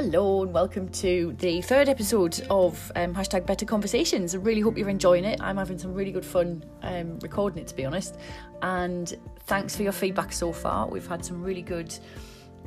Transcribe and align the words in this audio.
Hello 0.00 0.44
and 0.44 0.54
welcome 0.54 0.88
to 0.90 1.34
the 1.40 1.60
third 1.60 1.88
episode 1.88 2.46
of 2.50 2.92
um, 2.94 3.12
hashtag 3.12 3.44
Better 3.46 3.66
Conversations. 3.66 4.32
I 4.32 4.38
really 4.38 4.60
hope 4.60 4.78
you're 4.78 4.88
enjoying 4.88 5.24
it. 5.24 5.40
I'm 5.42 5.56
having 5.56 5.76
some 5.76 5.92
really 5.92 6.12
good 6.12 6.24
fun 6.24 6.64
um, 6.82 7.18
recording 7.18 7.60
it, 7.60 7.66
to 7.66 7.74
be 7.74 7.84
honest. 7.84 8.16
And 8.62 9.12
thanks 9.46 9.74
for 9.74 9.82
your 9.82 9.90
feedback 9.90 10.30
so 10.32 10.52
far. 10.52 10.86
We've 10.86 11.08
had 11.08 11.24
some 11.24 11.42
really 11.42 11.62
good. 11.62 11.92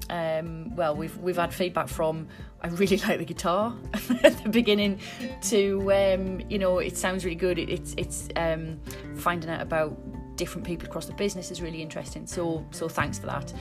Um, 0.10 0.76
well, 0.76 0.94
we've 0.94 1.18
we've 1.20 1.38
had 1.38 1.54
feedback 1.54 1.88
from 1.88 2.28
I 2.62 2.68
really 2.68 2.98
like 3.08 3.20
the 3.20 3.24
guitar 3.24 3.78
at 4.24 4.44
the 4.44 4.50
beginning 4.50 5.00
to 5.44 5.90
um, 5.94 6.42
you 6.50 6.60
know 6.60 6.80
it 6.80 6.98
sounds 6.98 7.24
really 7.24 7.36
good. 7.36 7.58
It, 7.58 7.70
it's 7.70 7.94
it's 7.96 8.28
um, 8.36 8.78
finding 9.16 9.50
out 9.50 9.62
about 9.62 9.98
different 10.36 10.66
people 10.66 10.88
across 10.88 11.06
the 11.06 11.14
business 11.14 11.52
is 11.52 11.62
really 11.62 11.82
interesting. 11.82 12.26
So 12.26 12.66
so 12.72 12.88
thanks 12.88 13.20
for 13.20 13.28
that. 13.28 13.54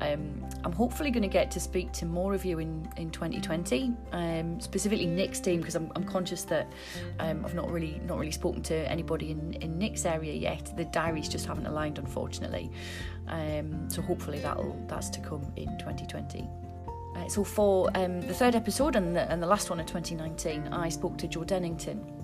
Um, 0.00 0.44
I'm 0.64 0.72
hopefully 0.72 1.10
going 1.10 1.22
to 1.22 1.28
get 1.28 1.50
to 1.52 1.60
speak 1.60 1.92
to 1.92 2.06
more 2.06 2.34
of 2.34 2.44
you 2.44 2.58
in 2.58 2.88
in 2.96 3.10
2020, 3.10 3.92
um, 4.12 4.60
specifically 4.60 5.06
Nick's 5.06 5.40
team 5.40 5.60
because 5.60 5.74
I'm, 5.74 5.90
I'm 5.94 6.04
conscious 6.04 6.42
that 6.44 6.72
um, 7.20 7.44
I've 7.44 7.54
not 7.54 7.70
really 7.70 8.00
not 8.06 8.18
really 8.18 8.32
spoken 8.32 8.62
to 8.64 8.90
anybody 8.90 9.30
in 9.30 9.54
in 9.54 9.78
Nick's 9.78 10.04
area 10.04 10.32
yet. 10.32 10.76
The 10.76 10.84
diaries 10.86 11.28
just 11.28 11.46
haven't 11.46 11.66
aligned, 11.66 11.98
unfortunately. 11.98 12.70
Um, 13.28 13.88
so 13.88 14.02
hopefully 14.02 14.40
that'll 14.40 14.76
that's 14.88 15.08
to 15.10 15.20
come 15.20 15.52
in 15.56 15.66
2020. 15.78 16.48
Uh, 17.16 17.28
so 17.28 17.44
for 17.44 17.90
um, 17.94 18.20
the 18.22 18.34
third 18.34 18.56
episode 18.56 18.96
and 18.96 19.14
the, 19.14 19.30
and 19.30 19.40
the 19.40 19.46
last 19.46 19.70
one 19.70 19.78
of 19.78 19.86
2019, 19.86 20.68
I 20.72 20.88
spoke 20.88 21.16
to 21.18 21.28
Jo 21.28 21.44
Dennington 21.44 22.23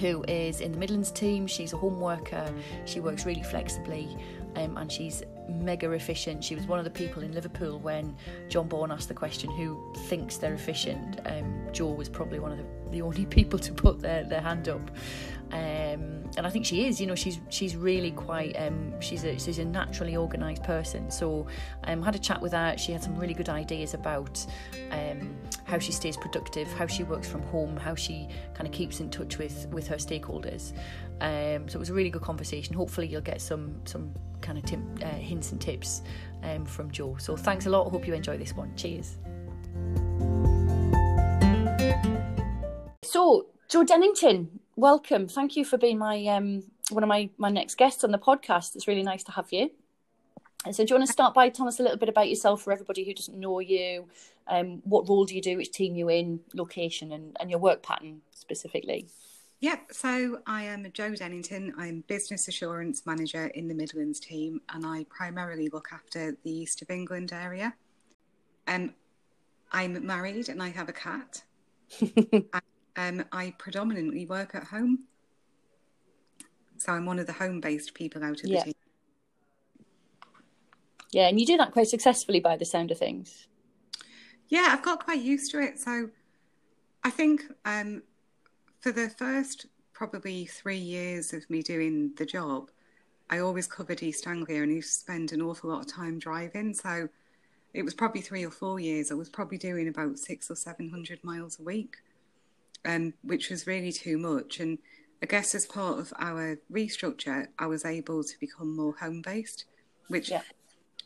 who 0.00 0.24
is 0.28 0.60
in 0.60 0.72
the 0.72 0.78
Midlands 0.78 1.10
team. 1.10 1.46
She's 1.46 1.72
a 1.72 1.76
home 1.76 2.00
worker. 2.00 2.52
She 2.84 3.00
works 3.00 3.26
really 3.26 3.42
flexibly 3.42 4.16
um, 4.56 4.76
and 4.76 4.90
she's 4.90 5.22
mega 5.48 5.90
efficient. 5.92 6.42
She 6.42 6.54
was 6.54 6.66
one 6.66 6.78
of 6.78 6.84
the 6.84 6.90
people 6.90 7.22
in 7.22 7.32
Liverpool 7.32 7.78
when 7.78 8.16
John 8.48 8.68
Bourne 8.68 8.90
asked 8.90 9.08
the 9.08 9.14
question, 9.14 9.50
Who 9.50 9.92
thinks 10.08 10.38
they're 10.38 10.54
efficient? 10.54 11.20
Um, 11.26 11.68
Jo 11.72 11.92
was 11.92 12.08
probably 12.08 12.38
one 12.38 12.52
of 12.52 12.58
the, 12.58 12.64
the 12.90 13.02
only 13.02 13.26
people 13.36 13.58
to 13.58 13.72
put 13.72 14.00
their, 14.00 14.24
their 14.24 14.40
hand 14.40 14.68
up. 14.68 14.90
Um, 15.52 16.24
and 16.36 16.44
I 16.44 16.50
think 16.50 16.66
she 16.66 16.86
is. 16.86 17.00
You 17.00 17.06
know, 17.06 17.14
she's 17.14 17.38
she's 17.50 17.76
really 17.76 18.10
quite. 18.10 18.56
Um, 18.58 19.00
she's 19.00 19.24
a 19.24 19.38
she's 19.38 19.58
a 19.60 19.64
naturally 19.64 20.16
organised 20.16 20.64
person. 20.64 21.08
So 21.08 21.46
I 21.84 21.92
um, 21.92 22.02
had 22.02 22.16
a 22.16 22.18
chat 22.18 22.42
with 22.42 22.52
her. 22.52 22.76
She 22.76 22.90
had 22.90 23.02
some 23.02 23.16
really 23.16 23.34
good 23.34 23.48
ideas 23.48 23.94
about 23.94 24.44
um, 24.90 25.35
how 25.64 25.78
she 25.78 25.92
stays 25.92 26.16
productive, 26.16 26.72
how 26.72 26.86
she 26.86 27.02
works 27.02 27.28
from 27.28 27.42
home, 27.42 27.76
how 27.76 27.94
she 27.94 28.28
kind 28.54 28.66
of 28.66 28.72
keeps 28.72 29.00
in 29.00 29.10
touch 29.10 29.38
with 29.38 29.66
with 29.70 29.86
her 29.88 29.96
stakeholders. 29.96 30.72
Um, 31.20 31.68
so 31.68 31.76
it 31.76 31.80
was 31.80 31.90
a 31.90 31.94
really 31.94 32.10
good 32.10 32.22
conversation. 32.22 32.74
Hopefully, 32.74 33.06
you'll 33.06 33.20
get 33.20 33.40
some 33.40 33.80
some 33.84 34.12
kind 34.40 34.58
of 34.58 34.64
tip, 34.64 34.80
uh, 35.02 35.08
hints 35.08 35.52
and 35.52 35.60
tips 35.60 36.02
um, 36.42 36.64
from 36.64 36.90
Jo. 36.90 37.16
So 37.18 37.36
thanks 37.36 37.66
a 37.66 37.70
lot. 37.70 37.90
Hope 37.90 38.06
you 38.06 38.14
enjoy 38.14 38.38
this 38.38 38.54
one. 38.54 38.74
Cheers. 38.76 39.16
So 43.02 43.46
Jo 43.68 43.84
Dennington, 43.84 44.48
welcome. 44.76 45.26
Thank 45.26 45.56
you 45.56 45.64
for 45.64 45.78
being 45.78 45.98
my 45.98 46.24
um, 46.26 46.62
one 46.90 47.02
of 47.02 47.08
my 47.08 47.30
my 47.38 47.50
next 47.50 47.76
guests 47.76 48.04
on 48.04 48.12
the 48.12 48.18
podcast. 48.18 48.76
It's 48.76 48.86
really 48.86 49.02
nice 49.02 49.24
to 49.24 49.32
have 49.32 49.52
you. 49.52 49.70
So, 50.72 50.84
do 50.84 50.94
you 50.94 50.98
want 50.98 51.06
to 51.06 51.12
start 51.12 51.34
by 51.34 51.48
telling 51.48 51.68
us 51.68 51.78
a 51.78 51.82
little 51.82 51.98
bit 51.98 52.08
about 52.08 52.28
yourself 52.28 52.62
for 52.62 52.72
everybody 52.72 53.04
who 53.04 53.14
doesn't 53.14 53.38
know 53.38 53.60
you? 53.60 54.08
Um, 54.48 54.82
what 54.84 55.08
role 55.08 55.24
do 55.24 55.34
you 55.34 55.42
do? 55.42 55.56
Which 55.56 55.70
team 55.70 55.94
you 55.94 56.08
in? 56.08 56.40
Location 56.54 57.12
and, 57.12 57.36
and 57.38 57.50
your 57.50 57.58
work 57.58 57.82
pattern 57.82 58.22
specifically? 58.32 59.08
Yep. 59.60 59.92
So 59.92 60.40
I 60.46 60.64
am 60.64 60.86
Jo 60.92 61.14
Dennington. 61.14 61.72
I'm 61.78 62.04
business 62.08 62.48
assurance 62.48 63.06
manager 63.06 63.46
in 63.46 63.68
the 63.68 63.74
Midlands 63.74 64.20
team, 64.20 64.60
and 64.68 64.84
I 64.84 65.06
primarily 65.08 65.68
look 65.72 65.88
after 65.92 66.36
the 66.42 66.50
east 66.50 66.82
of 66.82 66.90
England 66.90 67.32
area. 67.32 67.74
Um, 68.66 68.94
I'm 69.72 70.04
married 70.04 70.48
and 70.48 70.62
I 70.62 70.70
have 70.70 70.88
a 70.88 70.92
cat. 70.92 71.42
um, 72.96 73.24
I 73.32 73.54
predominantly 73.58 74.26
work 74.26 74.54
at 74.54 74.64
home, 74.64 75.04
so 76.78 76.92
I'm 76.92 77.06
one 77.06 77.18
of 77.18 77.26
the 77.26 77.32
home-based 77.32 77.94
people 77.94 78.24
out 78.24 78.42
of 78.42 78.46
yeah. 78.46 78.58
the 78.60 78.64
team. 78.64 78.74
Yeah, 81.16 81.28
and 81.28 81.40
you 81.40 81.46
do 81.46 81.56
that 81.56 81.72
quite 81.72 81.88
successfully 81.88 82.40
by 82.40 82.58
the 82.58 82.66
sound 82.66 82.90
of 82.90 82.98
things. 82.98 83.48
Yeah, 84.48 84.68
I've 84.68 84.82
got 84.82 85.02
quite 85.02 85.22
used 85.22 85.50
to 85.52 85.60
it. 85.60 85.78
So 85.80 86.10
I 87.04 87.08
think 87.08 87.40
um, 87.64 88.02
for 88.80 88.92
the 88.92 89.08
first 89.08 89.64
probably 89.94 90.44
three 90.44 90.76
years 90.76 91.32
of 91.32 91.48
me 91.48 91.62
doing 91.62 92.12
the 92.18 92.26
job, 92.26 92.70
I 93.30 93.38
always 93.38 93.66
covered 93.66 94.02
East 94.02 94.26
Anglia 94.26 94.62
and 94.62 94.70
used 94.70 94.92
to 94.92 95.00
spend 95.00 95.32
an 95.32 95.40
awful 95.40 95.70
lot 95.70 95.80
of 95.80 95.86
time 95.90 96.18
driving. 96.18 96.74
So 96.74 97.08
it 97.72 97.82
was 97.82 97.94
probably 97.94 98.20
three 98.20 98.44
or 98.44 98.50
four 98.50 98.78
years. 98.78 99.10
I 99.10 99.14
was 99.14 99.30
probably 99.30 99.56
doing 99.56 99.88
about 99.88 100.18
six 100.18 100.50
or 100.50 100.54
seven 100.54 100.90
hundred 100.90 101.24
miles 101.24 101.58
a 101.58 101.62
week, 101.62 101.96
um, 102.84 103.14
which 103.22 103.48
was 103.48 103.66
really 103.66 103.90
too 103.90 104.18
much. 104.18 104.60
And 104.60 104.76
I 105.22 105.26
guess 105.26 105.54
as 105.54 105.64
part 105.64 105.98
of 105.98 106.12
our 106.18 106.58
restructure, 106.70 107.46
I 107.58 107.68
was 107.68 107.86
able 107.86 108.22
to 108.22 108.38
become 108.38 108.76
more 108.76 108.94
home 109.00 109.22
based, 109.22 109.64
which 110.08 110.30
Yeah. 110.30 110.42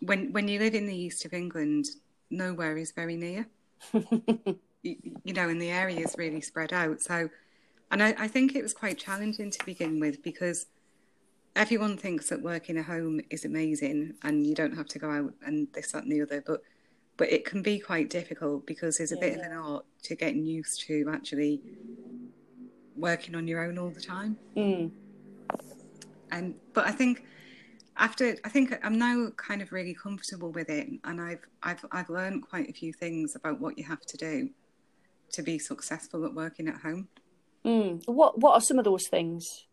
When 0.01 0.33
when 0.33 0.49
you 0.49 0.59
live 0.59 0.75
in 0.75 0.87
the 0.87 0.97
east 0.97 1.25
of 1.25 1.33
England, 1.33 1.87
nowhere 2.31 2.77
is 2.77 2.93
very 2.93 3.17
near. 3.17 3.47
you, 4.83 4.97
you 5.25 5.33
know, 5.33 5.49
and 5.49 5.61
the 5.61 5.71
area 5.71 6.01
is 6.01 6.15
really 6.19 6.41
spread 6.41 6.73
out. 6.73 7.01
So, 7.01 7.29
and 7.91 8.03
I, 8.03 8.15
I 8.19 8.29
think 8.29 8.55
it 8.55 8.63
was 8.63 8.73
quite 8.75 8.99
challenging 8.99 9.51
to 9.51 9.65
begin 9.65 10.01
with 10.01 10.23
because 10.23 10.67
everyone 11.57 11.97
thinks 11.97 12.29
that 12.29 12.43
working 12.43 12.79
at 12.79 12.85
home 12.85 13.21
is 13.31 13.45
amazing 13.45 14.15
and 14.23 14.47
you 14.47 14.55
don't 14.55 14.77
have 14.77 14.87
to 14.89 14.99
go 14.99 15.11
out 15.11 15.35
and 15.45 15.69
this, 15.73 15.93
that, 15.93 16.05
and 16.05 16.13
the 16.13 16.23
other. 16.23 16.43
But 16.47 16.63
but 17.17 17.31
it 17.31 17.45
can 17.45 17.61
be 17.61 17.79
quite 17.79 18.09
difficult 18.09 18.67
because 18.67 18.97
there's 18.97 19.13
a 19.13 19.17
bit 19.17 19.39
of 19.39 19.45
an 19.45 19.53
art 19.53 19.85
to 20.05 20.15
getting 20.15 20.47
used 20.47 20.81
to 20.87 21.11
actually 21.13 21.61
working 22.97 23.35
on 23.35 23.47
your 23.47 23.63
own 23.63 23.77
all 23.77 23.91
the 23.91 24.01
time. 24.01 24.39
Mm. 24.57 24.91
And 26.31 26.55
but 26.73 26.87
I 26.87 26.93
think 26.93 27.27
after 27.97 28.37
I 28.45 28.49
think 28.49 28.75
I'm 28.83 28.99
now 28.99 29.31
kind 29.37 29.63
of 29.63 29.73
really 29.73 29.95
comfortable 29.95 30.53
with 30.53 30.69
it, 30.71 30.89
and 31.05 31.21
I've 31.21 31.45
I've 31.63 31.85
I've 31.93 32.11
learned 32.11 32.43
quite 32.49 32.69
a 32.69 32.73
few 32.73 32.93
things 32.93 33.37
about 33.37 33.61
what 33.61 33.79
you 33.79 33.85
have 33.85 34.03
to 34.07 34.17
do 34.17 34.51
to 35.33 35.43
be 35.43 35.59
successful 35.59 36.25
at 36.25 36.35
working 36.35 36.69
at 36.69 36.77
home. 36.81 37.09
Mm. 37.65 38.03
What 38.07 38.39
What 38.39 38.55
are 38.55 38.61
some 38.61 38.79
of 38.79 38.85
those 38.85 39.09
things? 39.09 39.67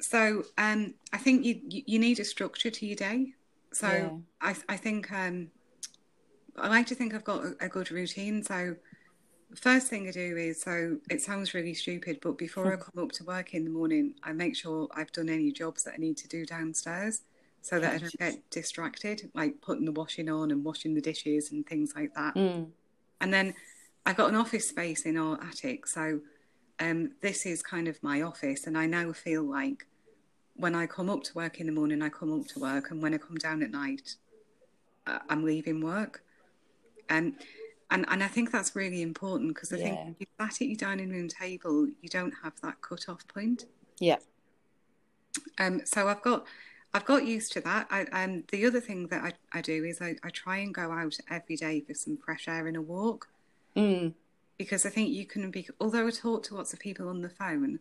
So 0.00 0.44
um, 0.58 0.94
I 1.12 1.18
think 1.18 1.44
you 1.44 1.60
you 1.68 1.98
need 1.98 2.18
a 2.20 2.24
structure 2.24 2.70
to 2.70 2.86
your 2.86 2.96
day. 2.96 3.34
So 3.72 3.88
Yeah. 3.88 4.10
I 4.40 4.56
I 4.68 4.76
think 4.76 5.12
um, 5.12 5.50
I 6.56 6.68
like 6.68 6.86
to 6.88 6.94
think 6.94 7.14
I've 7.14 7.24
got 7.24 7.44
a, 7.44 7.56
a 7.60 7.68
good 7.68 7.90
routine. 7.90 8.42
So 8.42 8.76
first 9.54 9.88
thing 9.88 10.08
I 10.08 10.12
do 10.12 10.36
is 10.36 10.60
so 10.62 10.98
it 11.10 11.22
sounds 11.22 11.54
really 11.54 11.74
stupid, 11.74 12.18
but 12.22 12.38
before 12.38 12.72
I 12.72 12.76
come 12.86 13.02
up 13.02 13.12
to 13.12 13.24
work 13.24 13.54
in 13.54 13.64
the 13.64 13.70
morning, 13.70 14.14
I 14.22 14.32
make 14.32 14.56
sure 14.56 14.88
I've 14.94 15.12
done 15.12 15.28
any 15.28 15.52
jobs 15.52 15.84
that 15.84 15.94
I 15.94 15.98
need 15.98 16.16
to 16.18 16.28
do 16.28 16.44
downstairs 16.46 17.22
so 17.62 17.78
that 17.78 17.94
I 17.94 17.98
don't 17.98 18.18
get 18.18 18.50
distracted, 18.50 19.30
like 19.34 19.60
putting 19.60 19.84
the 19.84 19.92
washing 19.92 20.28
on 20.28 20.50
and 20.50 20.64
washing 20.64 20.94
the 20.94 21.00
dishes 21.00 21.52
and 21.52 21.66
things 21.66 21.94
like 21.96 22.12
that. 22.14 22.34
Mm. 22.34 22.70
And 23.20 23.32
then 23.32 23.54
I've 24.04 24.16
got 24.16 24.28
an 24.28 24.34
office 24.34 24.68
space 24.68 25.02
in 25.02 25.16
our 25.16 25.40
attic, 25.42 25.86
so 25.86 26.20
um, 26.80 27.12
this 27.20 27.46
is 27.46 27.62
kind 27.62 27.86
of 27.86 28.02
my 28.02 28.22
office, 28.22 28.66
and 28.66 28.76
I 28.76 28.86
now 28.86 29.12
feel 29.12 29.44
like 29.44 29.86
when 30.56 30.74
I 30.74 30.86
come 30.86 31.08
up 31.08 31.22
to 31.24 31.34
work 31.34 31.60
in 31.60 31.66
the 31.66 31.72
morning, 31.72 32.02
I 32.02 32.08
come 32.08 32.38
up 32.38 32.46
to 32.48 32.58
work, 32.58 32.90
and 32.90 33.00
when 33.00 33.14
I 33.14 33.18
come 33.18 33.36
down 33.36 33.62
at 33.62 33.70
night, 33.70 34.16
uh, 35.06 35.20
I'm 35.30 35.44
leaving 35.44 35.80
work. 35.80 36.24
Um, 37.08 37.36
and 37.92 38.06
and 38.08 38.24
I 38.24 38.28
think 38.28 38.50
that's 38.50 38.74
really 38.74 39.02
important 39.02 39.54
because 39.54 39.72
I 39.72 39.76
Yeah. 39.76 39.84
think 39.84 40.16
if 40.16 40.20
you 40.20 40.26
sat 40.40 40.60
at 40.62 40.68
your 40.68 40.76
dining 40.76 41.10
room 41.10 41.28
table, 41.28 41.86
you 42.00 42.08
don't 42.08 42.34
have 42.42 42.60
that 42.62 42.80
cut 42.80 43.08
off 43.08 43.26
point. 43.28 43.66
Yeah. 44.00 44.18
Um, 45.58 45.82
so 45.84 46.08
I've 46.08 46.22
got 46.22 46.46
I've 46.94 47.04
got 47.06 47.26
used 47.26 47.52
to 47.52 47.60
that. 47.62 47.86
I, 47.90 48.04
um, 48.06 48.44
the 48.50 48.66
other 48.66 48.80
thing 48.80 49.06
that 49.08 49.22
I, 49.24 49.32
I 49.58 49.60
do 49.62 49.82
is 49.84 50.02
I, 50.02 50.16
I 50.22 50.28
try 50.30 50.58
and 50.58 50.74
go 50.74 50.92
out 50.92 51.16
every 51.30 51.56
day 51.56 51.80
for 51.80 51.94
some 51.94 52.18
fresh 52.18 52.46
air 52.48 52.66
and 52.66 52.76
a 52.76 52.82
walk 52.82 53.28
Mm. 53.74 54.12
because 54.58 54.84
I 54.84 54.90
think 54.90 55.08
you 55.10 55.24
can 55.24 55.50
be. 55.50 55.66
Although 55.80 56.06
I 56.06 56.10
talk 56.10 56.42
to 56.44 56.54
lots 56.54 56.74
of 56.74 56.78
people 56.78 57.08
on 57.08 57.22
the 57.22 57.30
phone, 57.30 57.78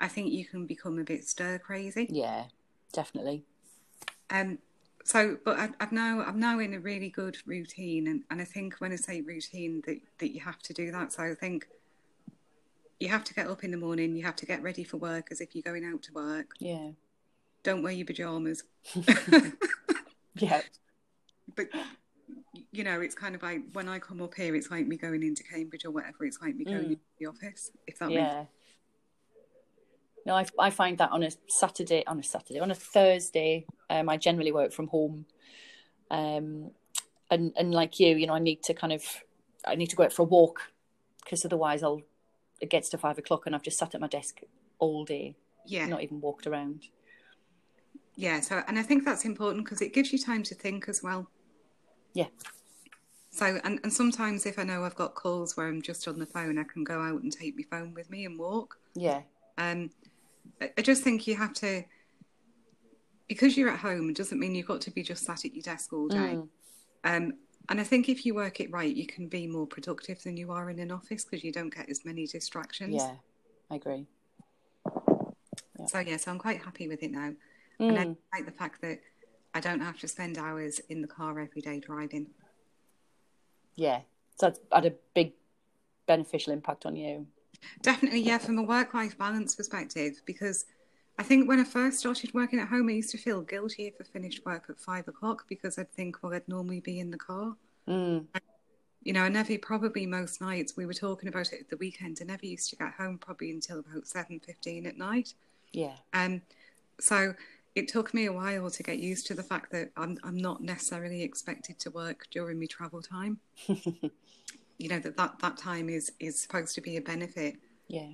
I 0.00 0.06
think 0.06 0.32
you 0.32 0.44
can 0.44 0.66
become 0.66 0.98
a 1.00 1.04
bit 1.04 1.24
stir 1.26 1.58
crazy. 1.58 2.06
Yeah. 2.08 2.44
Definitely. 2.92 3.42
Um, 4.30 4.58
so, 5.02 5.36
but 5.44 5.58
I, 5.58 5.70
I've 5.80 5.90
now 5.90 6.22
I'm 6.22 6.38
now 6.38 6.60
in 6.60 6.72
a 6.72 6.78
really 6.78 7.08
good 7.08 7.38
routine, 7.44 8.06
and, 8.06 8.22
and 8.30 8.40
I 8.40 8.44
think 8.44 8.76
when 8.78 8.92
I 8.92 8.96
say 8.96 9.20
routine, 9.22 9.82
that 9.86 9.98
that 10.18 10.32
you 10.32 10.40
have 10.42 10.60
to 10.60 10.72
do 10.72 10.92
that. 10.92 11.12
So 11.12 11.24
I 11.24 11.34
think 11.34 11.66
you 13.00 13.08
have 13.08 13.24
to 13.24 13.34
get 13.34 13.48
up 13.48 13.64
in 13.64 13.72
the 13.72 13.76
morning, 13.76 14.14
you 14.14 14.22
have 14.22 14.36
to 14.36 14.46
get 14.46 14.62
ready 14.62 14.84
for 14.84 14.98
work 14.98 15.28
as 15.32 15.40
if 15.40 15.54
you're 15.56 15.62
going 15.62 15.84
out 15.84 16.02
to 16.04 16.12
work. 16.12 16.52
Yeah. 16.60 16.90
Don't 17.64 17.82
wear 17.82 17.92
your 17.92 18.06
pajamas, 18.06 18.62
Yeah. 20.36 20.60
but 21.56 21.66
you 22.72 22.84
know 22.84 23.00
it's 23.00 23.14
kind 23.14 23.34
of 23.34 23.42
like 23.42 23.62
when 23.72 23.88
I 23.88 23.98
come 23.98 24.20
up 24.22 24.34
here, 24.34 24.54
it's 24.54 24.70
like 24.70 24.86
me 24.86 24.96
going 24.96 25.22
into 25.22 25.42
Cambridge 25.42 25.84
or 25.84 25.90
whatever. 25.90 26.24
It's 26.24 26.38
like 26.40 26.54
me 26.54 26.64
going 26.64 26.76
Mm. 26.78 26.90
into 26.90 27.00
the 27.18 27.26
office. 27.26 27.70
If 27.86 27.98
that 27.98 28.10
makes 28.10 28.18
Yeah. 28.18 28.44
No, 30.26 30.34
I, 30.36 30.46
I 30.58 30.70
find 30.70 30.96
that 30.98 31.10
on 31.12 31.22
a 31.22 31.30
Saturday, 31.48 32.02
on 32.06 32.18
a 32.18 32.22
Saturday, 32.22 32.58
on 32.60 32.70
a 32.70 32.74
Thursday, 32.74 33.66
um, 33.90 34.08
I 34.08 34.16
generally 34.16 34.52
work 34.52 34.72
from 34.72 34.88
home. 34.88 35.26
Um, 36.10 36.70
and, 37.30 37.52
and 37.58 37.72
like 37.72 37.98
you, 38.00 38.16
you 38.16 38.26
know, 38.26 38.34
I 38.34 38.38
need 38.38 38.62
to 38.64 38.74
kind 38.74 38.92
of 38.92 39.02
I 39.66 39.74
need 39.74 39.88
to 39.88 39.96
go 39.96 40.04
out 40.04 40.12
for 40.12 40.22
a 40.22 40.26
walk 40.26 40.70
because 41.24 41.44
otherwise 41.44 41.82
I'll 41.82 42.02
it 42.60 42.68
gets 42.70 42.90
to 42.90 42.98
five 42.98 43.16
o'clock 43.18 43.46
and 43.46 43.54
I've 43.54 43.62
just 43.62 43.78
sat 43.78 43.94
at 43.94 44.00
my 44.02 44.06
desk 44.06 44.40
all 44.78 45.04
day, 45.06 45.34
Yeah. 45.66 45.86
not 45.86 46.02
even 46.02 46.20
walked 46.20 46.46
around. 46.46 46.84
Yeah. 48.16 48.40
So, 48.40 48.62
and 48.66 48.78
I 48.78 48.82
think 48.82 49.04
that's 49.04 49.24
important 49.24 49.64
because 49.64 49.80
it 49.80 49.92
gives 49.92 50.12
you 50.12 50.18
time 50.18 50.42
to 50.44 50.54
think 50.54 50.88
as 50.88 51.02
well. 51.02 51.28
Yeah, 52.12 52.28
So, 53.30 53.58
and, 53.64 53.80
and 53.82 53.92
sometimes 53.92 54.46
if 54.46 54.56
I 54.56 54.62
know 54.62 54.84
I've 54.84 54.94
got 54.94 55.16
calls 55.16 55.56
where 55.56 55.66
I'm 55.66 55.82
just 55.82 56.06
on 56.06 56.20
the 56.20 56.26
phone, 56.26 56.58
I 56.58 56.62
can 56.62 56.84
go 56.84 57.00
out 57.00 57.22
and 57.22 57.32
take 57.32 57.56
my 57.56 57.64
phone 57.68 57.92
with 57.92 58.08
me 58.08 58.24
and 58.24 58.38
walk. 58.38 58.78
yeah, 58.94 59.22
Um, 59.58 59.90
I 60.60 60.70
I 60.78 60.82
just 60.82 61.02
think 61.02 61.26
you 61.26 61.34
have 61.34 61.52
to, 61.54 61.82
because 63.28 63.56
you're 63.56 63.68
at 63.70 63.80
home, 63.80 64.10
it 64.10 64.16
doesn't 64.16 64.38
mean 64.38 64.54
you've 64.54 64.68
got 64.68 64.80
to 64.82 64.92
be 64.92 65.02
just 65.02 65.24
sat 65.24 65.44
at 65.44 65.54
your 65.54 65.62
desk 65.62 65.92
all 65.92 66.06
day. 66.06 66.38
Mm. 66.38 66.48
Um, 67.02 67.32
and 67.68 67.80
I 67.80 67.84
think 67.84 68.08
if 68.08 68.24
you 68.24 68.34
work 68.34 68.60
it 68.60 68.70
right, 68.70 68.94
you 68.94 69.06
can 69.06 69.26
be 69.26 69.48
more 69.48 69.66
productive 69.66 70.22
than 70.22 70.36
you 70.36 70.52
are 70.52 70.70
in 70.70 70.78
an 70.78 70.92
office 70.92 71.24
because 71.24 71.42
you 71.42 71.50
don't 71.50 71.74
get 71.74 71.90
as 71.90 72.04
many 72.04 72.26
distractions. 72.28 72.94
yeah. 72.94 73.16
I 73.70 73.74
agree. 73.76 74.06
So 75.86 75.98
yeah, 75.98 76.16
so 76.18 76.30
I'm 76.30 76.38
quite 76.38 76.62
happy 76.62 76.86
with 76.86 77.02
it 77.02 77.10
now, 77.10 77.32
and 77.78 77.98
I 77.98 78.04
Mm. 78.04 78.16
like 78.32 78.46
the 78.46 78.52
fact 78.52 78.80
that 78.82 79.00
I 79.54 79.60
don't 79.60 79.80
have 79.80 79.98
to 80.00 80.08
spend 80.08 80.38
hours 80.38 80.80
in 80.88 81.00
the 81.02 81.08
car 81.08 81.38
every 81.38 81.60
day 81.60 81.80
driving. 81.80 82.30
Yeah, 83.76 84.00
so 84.36 84.46
that's 84.46 84.60
had 84.72 84.86
a 84.86 84.94
big 85.14 85.32
beneficial 86.06 86.52
impact 86.52 86.86
on 86.86 86.96
you. 86.96 87.26
Definitely, 87.82 88.20
yeah, 88.20 88.38
from 88.38 88.58
a 88.58 88.62
work-life 88.62 89.16
balance 89.16 89.54
perspective, 89.54 90.20
because 90.26 90.66
I 91.18 91.22
think 91.22 91.48
when 91.48 91.60
I 91.60 91.64
first 91.64 92.00
started 92.00 92.34
working 92.34 92.58
at 92.58 92.68
home, 92.68 92.88
I 92.88 92.92
used 92.92 93.10
to 93.10 93.18
feel 93.18 93.40
guilty 93.40 93.86
if 93.86 93.94
I 94.00 94.04
finished 94.04 94.44
work 94.44 94.66
at 94.68 94.78
five 94.78 95.08
o'clock 95.08 95.46
because 95.48 95.78
I'd 95.78 95.92
think, 95.92 96.22
well, 96.22 96.34
I'd 96.34 96.48
normally 96.48 96.80
be 96.80 96.98
in 97.00 97.10
the 97.10 97.16
car. 97.16 97.56
Mm. 97.88 98.26
You 99.02 99.12
know, 99.12 99.22
I 99.22 99.28
never 99.28 99.58
probably 99.58 100.06
most 100.06 100.40
nights 100.40 100.76
we 100.76 100.86
were 100.86 100.94
talking 100.94 101.28
about 101.28 101.52
it 101.52 101.60
at 101.60 101.68
the 101.68 101.76
weekend. 101.76 102.18
I 102.20 102.24
never 102.24 102.46
used 102.46 102.70
to 102.70 102.76
get 102.76 102.94
home 102.94 103.18
probably 103.18 103.50
until 103.50 103.80
about 103.80 104.06
seven 104.06 104.40
fifteen 104.40 104.86
at 104.86 104.96
night. 104.96 105.34
Yeah, 105.72 105.96
Um, 106.12 106.40
so 107.00 107.34
it 107.74 107.88
took 107.88 108.14
me 108.14 108.26
a 108.26 108.32
while 108.32 108.70
to 108.70 108.82
get 108.82 108.98
used 108.98 109.26
to 109.26 109.34
the 109.34 109.42
fact 109.42 109.72
that 109.72 109.90
I'm 109.96 110.18
I'm 110.22 110.36
not 110.36 110.62
necessarily 110.62 111.22
expected 111.22 111.78
to 111.80 111.90
work 111.90 112.26
during 112.30 112.60
my 112.60 112.66
travel 112.66 113.02
time. 113.02 113.38
you 113.66 114.88
know 114.88 114.98
that, 115.00 115.16
that 115.16 115.38
that 115.40 115.56
time 115.56 115.88
is 115.88 116.12
is 116.20 116.40
supposed 116.40 116.74
to 116.76 116.80
be 116.80 116.96
a 116.96 117.00
benefit 117.00 117.56
yeah, 117.88 118.10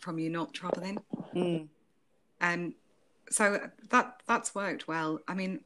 from 0.00 0.18
you 0.18 0.30
not 0.30 0.54
traveling. 0.54 0.98
mm. 1.34 1.68
Um, 2.40 2.74
so 3.30 3.60
that 3.90 4.22
that's 4.26 4.54
worked 4.54 4.88
well. 4.88 5.20
I 5.28 5.34
mean, 5.34 5.60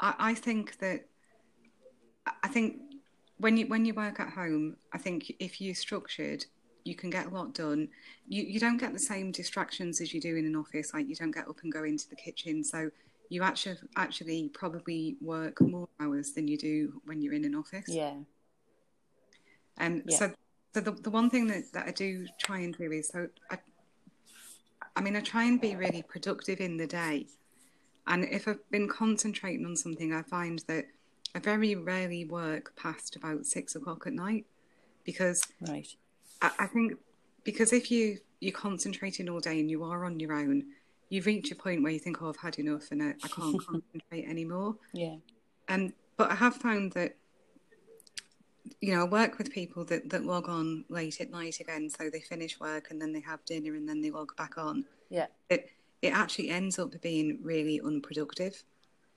I, 0.00 0.14
I 0.18 0.34
think 0.34 0.78
that 0.78 1.06
I 2.42 2.48
think 2.48 2.80
when 3.38 3.56
you 3.56 3.66
when 3.66 3.84
you 3.84 3.94
work 3.94 4.20
at 4.20 4.30
home, 4.30 4.76
I 4.92 4.98
think 4.98 5.32
if 5.38 5.60
you're 5.60 5.74
structured, 5.74 6.44
you 6.84 6.94
can 6.94 7.10
get 7.10 7.26
a 7.26 7.30
lot 7.30 7.54
done. 7.54 7.88
You 8.26 8.42
you 8.42 8.60
don't 8.60 8.78
get 8.78 8.92
the 8.92 8.98
same 8.98 9.30
distractions 9.32 10.00
as 10.00 10.12
you 10.12 10.20
do 10.20 10.36
in 10.36 10.46
an 10.46 10.56
office. 10.56 10.92
Like 10.94 11.08
you 11.08 11.14
don't 11.14 11.30
get 11.30 11.48
up 11.48 11.58
and 11.62 11.72
go 11.72 11.84
into 11.84 12.08
the 12.08 12.16
kitchen. 12.16 12.64
So 12.64 12.90
you 13.28 13.42
actually 13.42 13.76
actually 13.96 14.48
probably 14.48 15.16
work 15.20 15.60
more 15.60 15.88
hours 16.00 16.32
than 16.32 16.48
you 16.48 16.56
do 16.56 17.00
when 17.04 17.20
you're 17.20 17.34
in 17.34 17.44
an 17.44 17.54
office. 17.54 17.88
yeah, 17.88 18.14
Um, 19.78 20.02
Yeah. 20.06 20.16
So, 20.16 20.32
so 20.74 20.80
the, 20.80 20.92
the 20.92 21.10
one 21.10 21.30
thing 21.30 21.46
that, 21.48 21.72
that 21.72 21.86
I 21.86 21.90
do 21.92 22.26
try 22.38 22.58
and 22.60 22.76
do 22.76 22.92
is 22.92 23.08
so 23.08 23.28
I, 23.50 23.58
I 24.96 25.00
mean, 25.00 25.16
I 25.16 25.20
try 25.20 25.44
and 25.44 25.60
be 25.60 25.76
really 25.76 26.02
productive 26.02 26.60
in 26.60 26.76
the 26.76 26.86
day. 26.86 27.26
And 28.06 28.24
if 28.24 28.48
I've 28.48 28.68
been 28.70 28.88
concentrating 28.88 29.66
on 29.66 29.76
something, 29.76 30.12
I 30.12 30.22
find 30.22 30.60
that 30.66 30.86
I 31.34 31.38
very 31.40 31.74
rarely 31.74 32.24
work 32.24 32.74
past 32.74 33.16
about 33.16 33.46
six 33.46 33.76
o'clock 33.76 34.06
at 34.06 34.14
night 34.14 34.46
because 35.04 35.42
right. 35.68 35.86
I, 36.42 36.50
I 36.60 36.66
think 36.66 36.94
because 37.44 37.72
if 37.72 37.90
you 37.90 38.18
you're 38.40 38.52
concentrating 38.52 39.28
all 39.28 39.40
day 39.40 39.58
and 39.58 39.70
you 39.70 39.82
are 39.84 40.04
on 40.04 40.20
your 40.20 40.32
own, 40.32 40.64
you 41.10 41.22
reach 41.22 41.50
a 41.50 41.56
point 41.56 41.82
where 41.82 41.92
you 41.92 41.98
think, 41.98 42.22
"Oh, 42.22 42.28
I've 42.28 42.36
had 42.36 42.58
enough, 42.58 42.90
and 42.90 43.02
I, 43.02 43.14
I 43.22 43.28
can't 43.28 43.58
concentrate 43.66 44.26
anymore." 44.28 44.76
Yeah, 44.92 45.16
Um, 45.68 45.92
but 46.16 46.30
I 46.30 46.34
have 46.34 46.56
found 46.56 46.92
that, 46.92 47.16
you 48.80 48.94
know, 48.94 49.02
I 49.02 49.08
work 49.08 49.38
with 49.38 49.50
people 49.50 49.84
that, 49.86 50.08
that 50.10 50.24
log 50.24 50.48
on 50.48 50.84
late 50.88 51.20
at 51.20 51.30
night 51.30 51.60
again. 51.60 51.90
So 51.90 52.10
they 52.10 52.20
finish 52.20 52.58
work 52.60 52.90
and 52.90 53.00
then 53.00 53.12
they 53.12 53.20
have 53.20 53.44
dinner 53.44 53.74
and 53.74 53.88
then 53.88 54.00
they 54.00 54.10
log 54.10 54.34
back 54.36 54.56
on. 54.58 54.84
yeah, 55.10 55.26
It, 55.50 55.70
it 56.02 56.08
actually 56.14 56.50
ends 56.50 56.78
up 56.78 57.00
being 57.02 57.38
really 57.42 57.80
unproductive. 57.84 58.62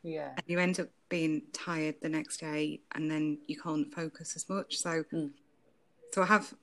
yeah, 0.03 0.31
And 0.35 0.43
you 0.47 0.59
end 0.59 0.79
up 0.79 0.89
being 1.09 1.43
tired 1.53 1.95
the 2.01 2.09
next 2.09 2.37
day 2.39 2.81
and 2.93 3.09
then 3.09 3.39
you 3.47 3.59
can't 3.59 3.93
focus 3.93 4.35
as 4.35 4.47
much. 4.49 4.77
So, 4.77 5.03
Mm. 5.13 5.31
so 6.13 6.21
I 6.21 6.25
have, 6.25 6.53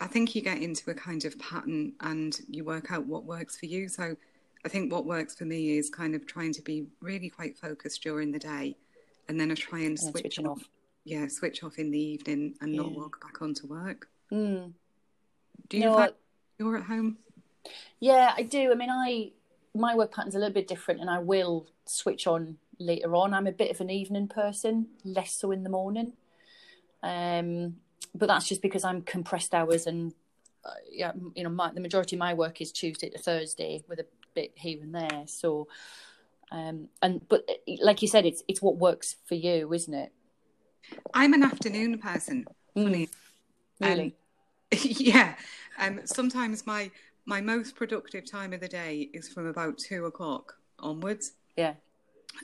I 0.00 0.06
think 0.06 0.34
you 0.34 0.42
get 0.42 0.60
into 0.60 0.90
a 0.90 0.94
kind 0.94 1.24
of 1.24 1.38
pattern 1.38 1.94
and 2.00 2.38
you 2.48 2.64
work 2.64 2.92
out 2.92 3.06
what 3.06 3.24
works 3.24 3.56
for 3.56 3.66
you. 3.66 3.88
So 3.88 4.16
I 4.64 4.68
think 4.68 4.92
what 4.92 5.06
works 5.06 5.34
for 5.34 5.46
me 5.46 5.78
is 5.78 5.88
kind 5.88 6.14
of 6.14 6.26
trying 6.26 6.52
to 6.54 6.62
be 6.62 6.86
really 7.00 7.30
quite 7.30 7.56
focused 7.56 8.02
during 8.02 8.30
the 8.30 8.38
day. 8.38 8.76
And 9.28 9.40
then 9.40 9.50
I 9.50 9.54
try 9.54 9.80
and 9.80 9.98
and 9.98 9.98
switch 9.98 10.38
off 10.40 10.62
yeah, 11.04 11.28
switch 11.28 11.64
off 11.64 11.78
in 11.78 11.90
the 11.90 11.98
evening 11.98 12.54
and 12.60 12.72
not 12.72 12.92
Yeah. 12.92 12.98
log 12.98 13.20
back 13.22 13.40
onto 13.40 13.66
work. 13.66 14.08
Mm. 14.30 14.74
Do 15.68 15.76
you 15.78 15.84
No, 15.84 15.94
find 15.94 16.12
you're 16.58 16.76
at 16.76 16.84
home? 16.84 17.16
Yeah, 18.00 18.34
I 18.36 18.42
do. 18.42 18.70
I 18.70 18.74
mean, 18.74 18.90
I 18.90 19.32
my 19.74 19.94
work 19.94 20.12
pattern's 20.12 20.34
a 20.34 20.38
little 20.38 20.52
bit 20.52 20.68
different, 20.68 21.00
and 21.00 21.08
I 21.08 21.20
will 21.20 21.66
switch 21.86 22.26
on 22.26 22.58
later 22.78 23.14
on. 23.16 23.32
I'm 23.32 23.46
a 23.46 23.52
bit 23.52 23.70
of 23.70 23.80
an 23.80 23.88
evening 23.88 24.28
person, 24.28 24.88
less 25.04 25.32
so 25.34 25.52
in 25.52 25.62
the 25.62 25.70
morning. 25.70 26.12
Um, 27.02 27.76
but 28.14 28.26
that's 28.26 28.48
just 28.48 28.62
because 28.62 28.84
I'm 28.84 29.02
compressed 29.02 29.54
hours, 29.54 29.86
and 29.86 30.12
uh, 30.64 30.70
yeah, 30.90 31.12
you 31.34 31.44
know, 31.44 31.50
my, 31.50 31.72
the 31.72 31.80
majority 31.80 32.16
of 32.16 32.20
my 32.20 32.34
work 32.34 32.60
is 32.60 32.72
Tuesday 32.72 33.10
to 33.10 33.18
Thursday, 33.18 33.82
with 33.88 34.00
a 34.00 34.06
bit 34.34 34.52
here 34.54 34.78
and 34.82 34.94
there. 34.94 35.24
So, 35.26 35.68
um, 36.50 36.88
and 37.02 37.26
but 37.28 37.44
uh, 37.48 37.74
like 37.82 38.02
you 38.02 38.08
said, 38.08 38.26
it's 38.26 38.42
it's 38.48 38.62
what 38.62 38.76
works 38.76 39.16
for 39.26 39.34
you, 39.34 39.72
isn't 39.72 39.94
it? 39.94 40.12
I'm 41.14 41.34
an 41.34 41.42
afternoon 41.42 41.98
person. 41.98 42.46
Funny. 42.74 43.08
Really? 43.80 44.14
yeah. 44.82 45.34
Um, 45.78 46.00
sometimes 46.04 46.66
my 46.66 46.90
my 47.24 47.40
most 47.40 47.76
productive 47.76 48.28
time 48.30 48.52
of 48.52 48.60
the 48.60 48.68
day 48.68 49.08
is 49.12 49.28
from 49.28 49.46
about 49.46 49.78
two 49.78 50.06
o'clock 50.06 50.56
onwards. 50.78 51.32
yeah, 51.56 51.74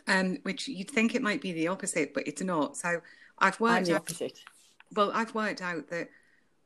Um, 0.07 0.39
which 0.43 0.69
you'd 0.69 0.91
think 0.91 1.15
it 1.15 1.23
might 1.23 1.41
be 1.41 1.53
the 1.53 1.69
opposite, 1.69 2.15
but 2.15 2.27
it's 2.27 2.43
not. 2.43 2.77
So 2.77 3.01
I've 3.39 3.61
I'm 3.61 3.65
worked 3.65 3.87
the 3.87 3.95
out 3.95 4.03
opposite. 4.03 4.39
Well, 4.95 5.11
I've 5.13 5.35
worked 5.35 5.63
out 5.63 5.89
that 5.91 6.09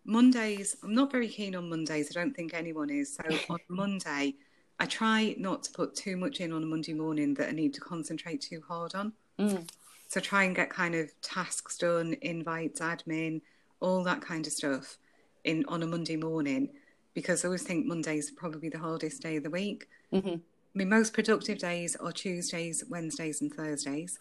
Mondays, 0.05 0.77
I'm 0.83 0.95
not 0.95 1.13
very 1.13 1.29
keen 1.29 1.55
on 1.55 1.69
Mondays. 1.69 2.11
I 2.11 2.21
don't 2.21 2.35
think 2.35 2.55
anyone 2.55 2.91
is. 2.91 3.15
So 3.17 3.23
on 3.51 3.59
Monday, 3.69 4.35
I 4.79 4.87
try 4.87 5.35
not 5.39 5.63
to 5.65 5.73
put 5.73 5.95
too 5.95 6.17
much 6.17 6.41
in 6.41 6.53
on 6.53 6.63
a 6.63 6.67
Monday 6.67 6.95
morning 6.95 7.35
that 7.35 7.49
I 7.49 7.53
need 7.53 7.75
to 7.75 7.81
concentrate 7.81 8.41
too 8.41 8.63
hard 8.67 8.95
on. 8.95 9.13
Mm. 9.39 9.69
So 10.09 10.21
try 10.21 10.45
and 10.45 10.57
get 10.57 10.71
kind 10.71 10.95
of 10.95 11.09
tasks 11.21 11.79
done, 11.79 12.17
invites, 12.23 12.81
admin, 12.81 13.43
all 13.81 14.03
that 14.05 14.21
kind 14.21 14.47
of 14.47 14.53
stuff 14.53 14.99
in 15.45 15.65
on 15.69 15.83
a 15.83 15.87
Monday 15.87 16.17
morning 16.17 16.71
because 17.15 17.45
I 17.45 17.49
always 17.49 17.63
think 17.63 17.87
Monday's 17.87 18.31
probably 18.31 18.69
the 18.69 18.79
hardest 18.79 19.23
day 19.23 19.37
of 19.37 19.43
the 19.43 19.51
week. 19.51 19.89
hmm 20.13 20.37
My 20.75 20.85
most 20.85 21.13
productive 21.13 21.59
days 21.59 21.97
are 21.97 22.13
Tuesdays, 22.13 22.85
Wednesdays, 22.89 23.41
and 23.41 23.53
Thursdays. 23.53 24.19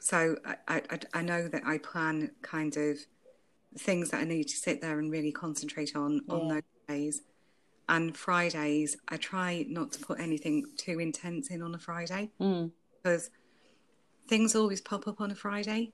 So 0.00 0.36
I, 0.44 0.82
I, 0.90 1.00
I 1.14 1.22
know 1.22 1.48
that 1.48 1.62
I 1.64 1.78
plan 1.78 2.30
kind 2.42 2.76
of 2.76 2.98
things 3.78 4.10
that 4.10 4.20
I 4.20 4.24
need 4.24 4.44
to 4.48 4.56
sit 4.56 4.80
there 4.80 4.98
and 4.98 5.10
really 5.10 5.32
concentrate 5.32 5.94
on 5.96 6.22
on 6.28 6.48
those 6.48 6.62
days. 6.88 7.22
And 7.88 8.16
Fridays, 8.16 8.96
I 9.08 9.16
try 9.16 9.64
not 9.68 9.92
to 9.92 10.00
put 10.04 10.18
anything 10.18 10.64
too 10.76 10.98
intense 10.98 11.50
in 11.50 11.62
on 11.62 11.74
a 11.74 11.78
Friday 11.78 12.30
Mm. 12.40 12.72
because 13.02 13.30
things 14.28 14.56
always 14.56 14.80
pop 14.80 15.06
up 15.06 15.20
on 15.20 15.30
a 15.30 15.36
Friday 15.36 15.92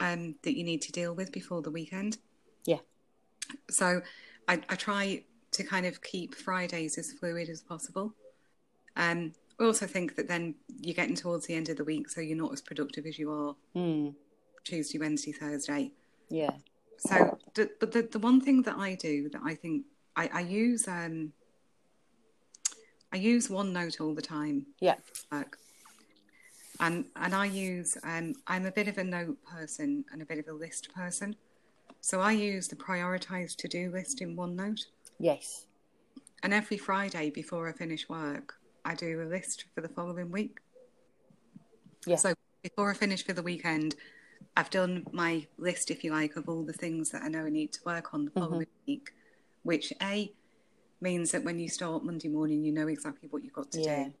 um, 0.00 0.36
that 0.42 0.56
you 0.56 0.64
need 0.64 0.80
to 0.82 0.92
deal 0.92 1.14
with 1.14 1.32
before 1.32 1.60
the 1.60 1.70
weekend. 1.70 2.16
Yeah. 2.64 2.78
So 3.70 4.00
I, 4.48 4.54
I 4.70 4.74
try 4.76 5.24
to 5.52 5.62
kind 5.64 5.84
of 5.86 6.02
keep 6.02 6.34
Fridays 6.34 6.96
as 6.96 7.12
fluid 7.12 7.48
as 7.50 7.60
possible. 7.60 8.14
Um, 8.96 9.34
I 9.60 9.64
also 9.64 9.86
think 9.86 10.16
that 10.16 10.26
then 10.28 10.54
you're 10.80 10.94
getting 10.94 11.14
towards 11.14 11.46
the 11.46 11.54
end 11.54 11.68
of 11.68 11.76
the 11.76 11.84
week, 11.84 12.08
so 12.08 12.20
you're 12.22 12.36
not 12.38 12.52
as 12.54 12.62
productive 12.62 13.04
as 13.06 13.18
you 13.18 13.30
are 13.30 13.54
Mm. 13.76 14.14
Tuesday, 14.64 14.98
Wednesday, 14.98 15.32
Thursday. 15.32 15.92
Yeah. 16.30 16.52
So, 16.98 17.38
the, 17.54 17.70
but 17.80 17.92
the, 17.92 18.02
the 18.02 18.18
one 18.18 18.40
thing 18.40 18.62
that 18.62 18.76
I 18.76 18.94
do 18.94 19.28
that 19.30 19.42
I 19.44 19.54
think 19.54 19.84
I, 20.16 20.30
I 20.32 20.40
use, 20.40 20.88
um, 20.88 21.32
I 23.12 23.16
use 23.16 23.48
OneNote 23.48 24.00
all 24.00 24.14
the 24.14 24.22
time. 24.22 24.66
Yeah. 24.80 24.96
Work. 25.30 25.58
And 26.80 27.04
and 27.14 27.34
I 27.34 27.46
use 27.46 27.96
um, 28.02 28.34
I'm 28.48 28.66
a 28.66 28.72
bit 28.72 28.88
of 28.88 28.98
a 28.98 29.04
note 29.04 29.38
person 29.44 30.04
and 30.12 30.20
a 30.20 30.24
bit 30.24 30.38
of 30.38 30.48
a 30.48 30.52
list 30.52 30.92
person. 30.92 31.36
So 32.00 32.20
I 32.20 32.32
use 32.32 32.68
the 32.68 32.76
prioritized 32.76 33.56
to 33.56 33.68
do 33.68 33.90
list 33.90 34.20
in 34.20 34.36
OneNote. 34.36 34.80
Yes. 35.18 35.66
And 36.42 36.52
every 36.52 36.76
Friday 36.76 37.30
before 37.30 37.68
I 37.68 37.72
finish 37.72 38.08
work, 38.08 38.54
I 38.84 38.94
do 38.94 39.22
a 39.22 39.24
list 39.24 39.64
for 39.74 39.80
the 39.80 39.88
following 39.88 40.30
week. 40.30 40.58
Yeah. 42.06 42.16
So 42.16 42.34
before 42.62 42.90
I 42.90 42.94
finish 42.94 43.24
for 43.24 43.32
the 43.32 43.42
weekend, 43.42 43.94
I've 44.56 44.70
done 44.70 45.06
my 45.12 45.46
list, 45.58 45.90
if 45.90 46.04
you 46.04 46.12
like, 46.12 46.36
of 46.36 46.48
all 46.48 46.62
the 46.62 46.72
things 46.72 47.10
that 47.10 47.22
I 47.22 47.28
know 47.28 47.44
I 47.44 47.50
need 47.50 47.72
to 47.72 47.80
work 47.84 48.14
on 48.14 48.24
the 48.24 48.30
following 48.30 48.66
week, 48.86 49.10
which 49.62 49.92
A 50.02 50.32
means 51.00 51.32
that 51.32 51.44
when 51.44 51.58
you 51.58 51.68
start 51.68 52.04
Monday 52.04 52.28
morning, 52.28 52.64
you 52.64 52.72
know 52.72 52.88
exactly 52.88 53.28
what 53.30 53.44
you've 53.44 53.52
got 53.52 53.70
to 53.72 53.80
Yeah. 53.80 54.04
do. 54.04 54.14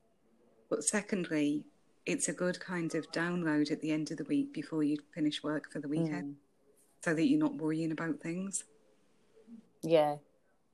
But 0.70 0.84
secondly, 0.84 1.64
it's 2.06 2.28
a 2.28 2.32
good 2.32 2.60
kind 2.60 2.94
of 2.94 3.10
download 3.12 3.70
at 3.70 3.80
the 3.80 3.90
end 3.92 4.10
of 4.10 4.18
the 4.18 4.24
week 4.24 4.52
before 4.52 4.82
you 4.82 4.98
finish 5.14 5.42
work 5.42 5.70
for 5.70 5.78
the 5.78 5.88
weekend 5.88 6.36
so 7.02 7.14
that 7.14 7.26
you're 7.26 7.38
not 7.38 7.54
worrying 7.56 7.92
about 7.92 8.20
things. 8.20 8.64
Yeah, 9.82 10.16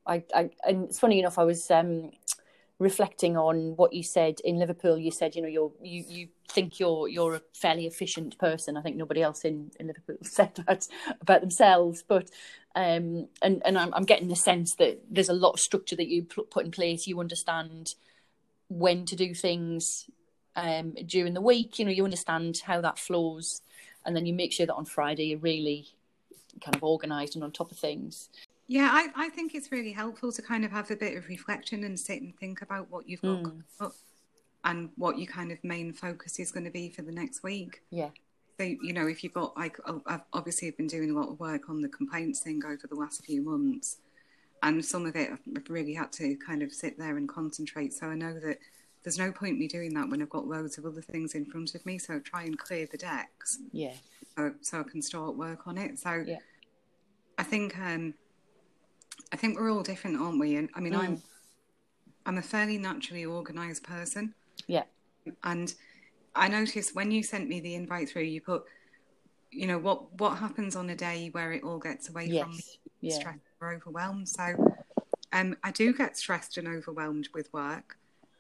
I, 0.07 0.25
I, 0.35 0.51
and 0.67 0.85
it's 0.85 0.99
funny 0.99 1.19
enough. 1.19 1.39
I 1.39 1.45
was 1.45 1.71
um, 1.71 2.13
reflecting 2.81 3.37
on 3.37 3.77
what 3.77 3.93
you 3.93 4.03
said 4.03 4.41
in 4.43 4.59
Liverpool. 4.59 4.99
You 4.99 5.13
said, 5.13 5.37
you 5.37 5.43
know, 5.43 5.49
you're 5.49 5.71
you 5.83 6.05
you 6.09 6.29
think 6.49 6.81
you're 6.81 7.07
you're 7.07 7.37
a 7.37 7.43
fairly 7.55 7.87
efficient 7.87 8.37
person. 8.39 8.77
I 8.77 8.83
think 8.83 8.97
nobody 8.97 9.23
else 9.23 9.45
in, 9.45 9.71
in 9.79 9.87
Liverpool 9.87 10.17
said 10.23 10.55
that 10.67 10.89
about 11.21 11.43
themselves. 11.43 12.03
But 12.03 12.31
um, 12.75 13.29
and 13.43 13.63
and 13.65 13.79
I'm, 13.79 13.95
I'm 13.95 14.05
getting 14.05 14.29
the 14.29 14.35
sense 14.35 14.75
that 14.77 15.01
there's 15.09 15.29
a 15.29 15.35
lot 15.35 15.53
of 15.53 15.61
structure 15.61 15.95
that 15.95 16.09
you 16.09 16.25
put 16.25 16.65
in 16.65 16.73
place. 16.73 17.07
You 17.07 17.21
understand 17.21 17.95
when 18.69 19.05
to 19.05 19.15
do 19.15 19.35
things 19.35 20.09
um, 20.57 20.95
during 21.07 21.35
the 21.35 21.41
week. 21.41 21.79
You 21.79 21.85
know, 21.85 21.93
you 21.93 22.05
understand 22.05 22.63
how 22.65 22.81
that 22.81 22.99
flows, 22.99 23.61
and 24.05 24.17
then 24.17 24.25
you 24.25 24.33
make 24.33 24.53
sure 24.53 24.67
that 24.67 24.75
on 24.75 24.87
Friday 24.87 25.27
you're 25.27 25.39
really 25.39 25.89
kind 26.65 26.75
of 26.75 26.83
organised 26.83 27.35
and 27.35 27.45
on 27.45 27.53
top 27.53 27.71
of 27.71 27.79
things. 27.79 28.31
Yeah, 28.71 28.89
I, 28.93 29.09
I 29.17 29.29
think 29.31 29.57
it's 29.57 29.73
really 29.73 29.91
helpful 29.91 30.31
to 30.31 30.41
kind 30.41 30.65
of 30.65 30.71
have 30.71 30.93
a 30.93 30.97
bit 30.97 31.17
of 31.19 31.27
reflection 31.27 31.83
and 31.83 31.99
sit 31.99 32.23
and 32.23 32.33
think 32.39 32.63
about 32.63 32.89
what 32.89 33.09
you've 33.09 33.21
got 33.21 33.43
coming 33.43 33.65
up 33.81 33.95
and 34.63 34.91
what 34.97 35.19
your 35.19 35.27
kind 35.27 35.51
of 35.51 35.59
main 35.65 35.93
focus 35.93 36.39
is 36.39 36.53
going 36.53 36.67
to 36.67 36.71
be 36.71 36.89
for 36.89 37.03
the 37.03 37.11
next 37.11 37.43
week. 37.43 37.83
Yeah. 37.91 38.11
So, 38.59 38.63
you 38.65 38.93
know, 38.93 39.09
if 39.09 39.25
you've 39.25 39.35
got 39.35 39.57
like, 39.57 39.77
I've 40.07 40.21
obviously 40.33 40.71
been 40.71 40.87
doing 40.87 41.11
a 41.11 41.15
lot 41.19 41.31
of 41.31 41.41
work 41.41 41.69
on 41.69 41.81
the 41.81 41.89
complaints 41.89 42.43
thing 42.43 42.63
over 42.65 42.87
the 42.89 42.95
last 42.95 43.25
few 43.25 43.43
months, 43.43 43.97
and 44.63 44.85
some 44.85 45.05
of 45.05 45.17
it 45.17 45.31
I've 45.33 45.69
really 45.69 45.95
had 45.95 46.13
to 46.13 46.37
kind 46.37 46.63
of 46.63 46.73
sit 46.73 46.97
there 46.97 47.17
and 47.17 47.29
concentrate. 47.29 47.93
So 47.93 48.07
I 48.07 48.15
know 48.15 48.35
that 48.39 48.59
there's 49.03 49.19
no 49.19 49.33
point 49.33 49.59
me 49.59 49.67
doing 49.67 49.95
that 49.95 50.09
when 50.09 50.23
I've 50.23 50.31
got 50.31 50.47
loads 50.47 50.79
of 50.79 50.87
other 50.87 51.03
things 51.03 51.35
in 51.35 51.45
front 51.45 51.75
of 51.75 51.85
me. 51.85 51.99
So 51.99 52.21
try 52.21 52.45
and 52.45 52.57
clear 52.57 52.87
the 52.89 52.99
decks 52.99 53.59
Yeah. 53.73 53.95
so, 54.37 54.53
so 54.61 54.79
I 54.79 54.85
can 54.85 55.03
start 55.03 55.35
work 55.37 55.67
on 55.67 55.77
it. 55.77 55.99
So 55.99 56.23
Yeah. 56.25 56.39
I 57.37 57.43
think 57.43 57.77
um, 57.77 58.15
I 59.33 59.37
think 59.37 59.59
we're 59.59 59.71
all 59.71 59.83
different, 59.83 60.21
aren't 60.21 60.41
we? 60.41 60.57
And 60.57 60.69
I 60.75 60.81
mean, 60.81 60.95
I'm 60.95 61.23
I'm 62.27 62.39
a 62.39 62.43
fairly 62.43 62.79
naturally 62.79 63.25
organised 63.25 63.83
person, 63.83 64.35
Yeah. 64.67 64.85
and 65.45 65.73
I 66.35 66.49
noticed 66.49 66.95
when 66.95 67.11
you 67.11 67.23
sent 67.23 67.49
me 67.49 67.61
the 67.61 67.75
invite 67.75 68.09
through, 68.09 68.23
you 68.23 68.41
put, 68.41 68.65
you 69.51 69.67
know, 69.67 69.79
what 69.79 70.13
what 70.19 70.39
happens 70.39 70.77
on 70.77 70.91
a 70.91 70.97
day 70.97 71.29
where 71.33 71.53
it 71.53 71.63
all 71.65 71.79
gets 71.79 72.09
away 72.09 72.29
from 72.31 72.51
me, 72.53 72.65
Yeah. 73.01 73.19
stressed 73.19 73.39
or 73.61 73.73
overwhelmed. 73.73 74.29
So, 74.29 74.57
um, 75.33 75.57
I 75.63 75.71
do 75.71 75.93
get 75.93 76.17
stressed 76.17 76.57
and 76.59 76.69
overwhelmed 76.69 77.29
with 77.35 77.53
work, 77.53 77.97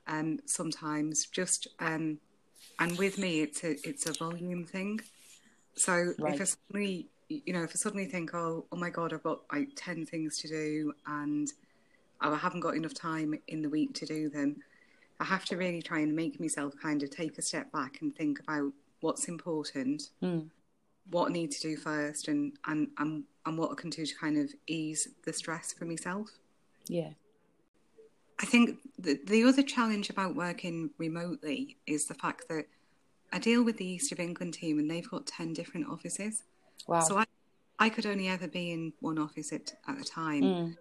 um, 0.06 0.40
sometimes. 0.46 1.26
Just 1.26 1.68
um, 1.78 2.18
and 2.78 2.98
with 2.98 3.18
me, 3.18 3.40
it's 3.42 3.62
a 3.64 3.72
it's 3.88 4.06
a 4.06 4.12
volume 4.12 4.66
thing. 4.66 5.00
So 5.76 6.14
Right. 6.18 6.34
if 6.34 6.40
I 6.40 6.44
suddenly, 6.44 7.06
you 7.30 7.52
know, 7.52 7.62
if 7.62 7.70
I 7.70 7.74
suddenly 7.74 8.06
think, 8.06 8.34
oh, 8.34 8.64
oh 8.70 8.76
my 8.76 8.90
god, 8.90 9.12
I've 9.12 9.22
got 9.22 9.40
like 9.52 9.70
ten 9.76 10.04
things 10.04 10.38
to 10.38 10.48
do, 10.48 10.92
and 11.06 11.50
I 12.20 12.34
haven't 12.36 12.60
got 12.60 12.74
enough 12.74 12.94
time 12.94 13.38
in 13.48 13.62
the 13.62 13.68
week 13.68 13.94
to 13.94 14.06
do 14.06 14.28
them, 14.28 14.56
I 15.20 15.24
have 15.24 15.44
to 15.46 15.56
really 15.56 15.80
try 15.80 16.00
and 16.00 16.14
make 16.14 16.40
myself 16.40 16.74
kind 16.82 17.02
of 17.02 17.10
take 17.10 17.38
a 17.38 17.42
step 17.42 17.70
back 17.72 17.98
and 18.00 18.14
think 18.14 18.40
about 18.40 18.72
what's 19.00 19.28
important, 19.28 20.10
Mm. 20.22 20.50
what 21.10 21.30
I 21.30 21.32
need 21.32 21.52
to 21.52 21.60
do 21.60 21.76
first, 21.76 22.28
and 22.28 22.52
and 22.66 22.88
and, 22.98 23.24
and 23.46 23.56
what 23.58 23.70
I 23.70 23.74
can 23.74 23.90
do 23.90 24.04
to 24.04 24.14
kind 24.16 24.36
of 24.36 24.52
ease 24.66 25.08
the 25.24 25.32
stress 25.32 25.72
for 25.72 25.84
myself. 25.84 26.30
Yeah. 26.88 27.10
I 28.42 28.46
think 28.46 28.78
the, 28.98 29.20
the 29.26 29.44
other 29.44 29.62
challenge 29.62 30.08
about 30.08 30.34
working 30.34 30.90
remotely 30.96 31.76
is 31.86 32.06
the 32.06 32.14
fact 32.14 32.48
that 32.48 32.64
I 33.32 33.38
deal 33.38 33.62
with 33.62 33.76
the 33.76 33.84
East 33.84 34.12
of 34.12 34.18
England 34.18 34.54
team 34.54 34.78
and 34.78 34.90
they've 34.90 35.08
got 35.08 35.26
10 35.26 35.52
different 35.52 35.88
offices. 35.88 36.42
Wow. 36.86 37.00
So 37.00 37.18
I, 37.18 37.24
I 37.78 37.88
could 37.88 38.06
only 38.06 38.28
ever 38.28 38.48
be 38.48 38.72
in 38.72 38.92
one 39.00 39.18
office 39.18 39.52
at, 39.52 39.72
at 39.88 39.98
a 39.98 40.04
time. 40.04 40.42
Mm. 40.42 40.76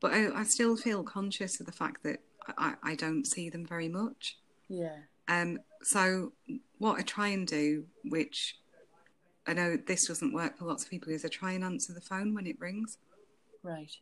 But 0.00 0.12
I, 0.12 0.40
I 0.40 0.44
still 0.44 0.76
feel 0.76 1.02
conscious 1.02 1.60
of 1.60 1.66
the 1.66 1.72
fact 1.72 2.02
that 2.02 2.20
I, 2.58 2.74
I 2.82 2.94
don't 2.94 3.24
see 3.24 3.48
them 3.48 3.64
very 3.64 3.88
much. 3.88 4.38
Yeah. 4.68 4.96
Um, 5.28 5.58
so 5.82 6.32
what 6.78 6.98
I 6.98 7.02
try 7.02 7.28
and 7.28 7.46
do, 7.46 7.84
which 8.04 8.56
I 9.46 9.54
know 9.54 9.76
this 9.76 10.06
doesn't 10.06 10.32
work 10.32 10.58
for 10.58 10.64
lots 10.64 10.84
of 10.84 10.90
people, 10.90 11.12
is 11.12 11.24
I 11.24 11.28
try 11.28 11.52
and 11.52 11.64
answer 11.64 11.92
the 11.92 12.00
phone 12.00 12.34
when 12.34 12.46
it 12.46 12.60
rings. 12.60 12.98
Right. 13.62 13.92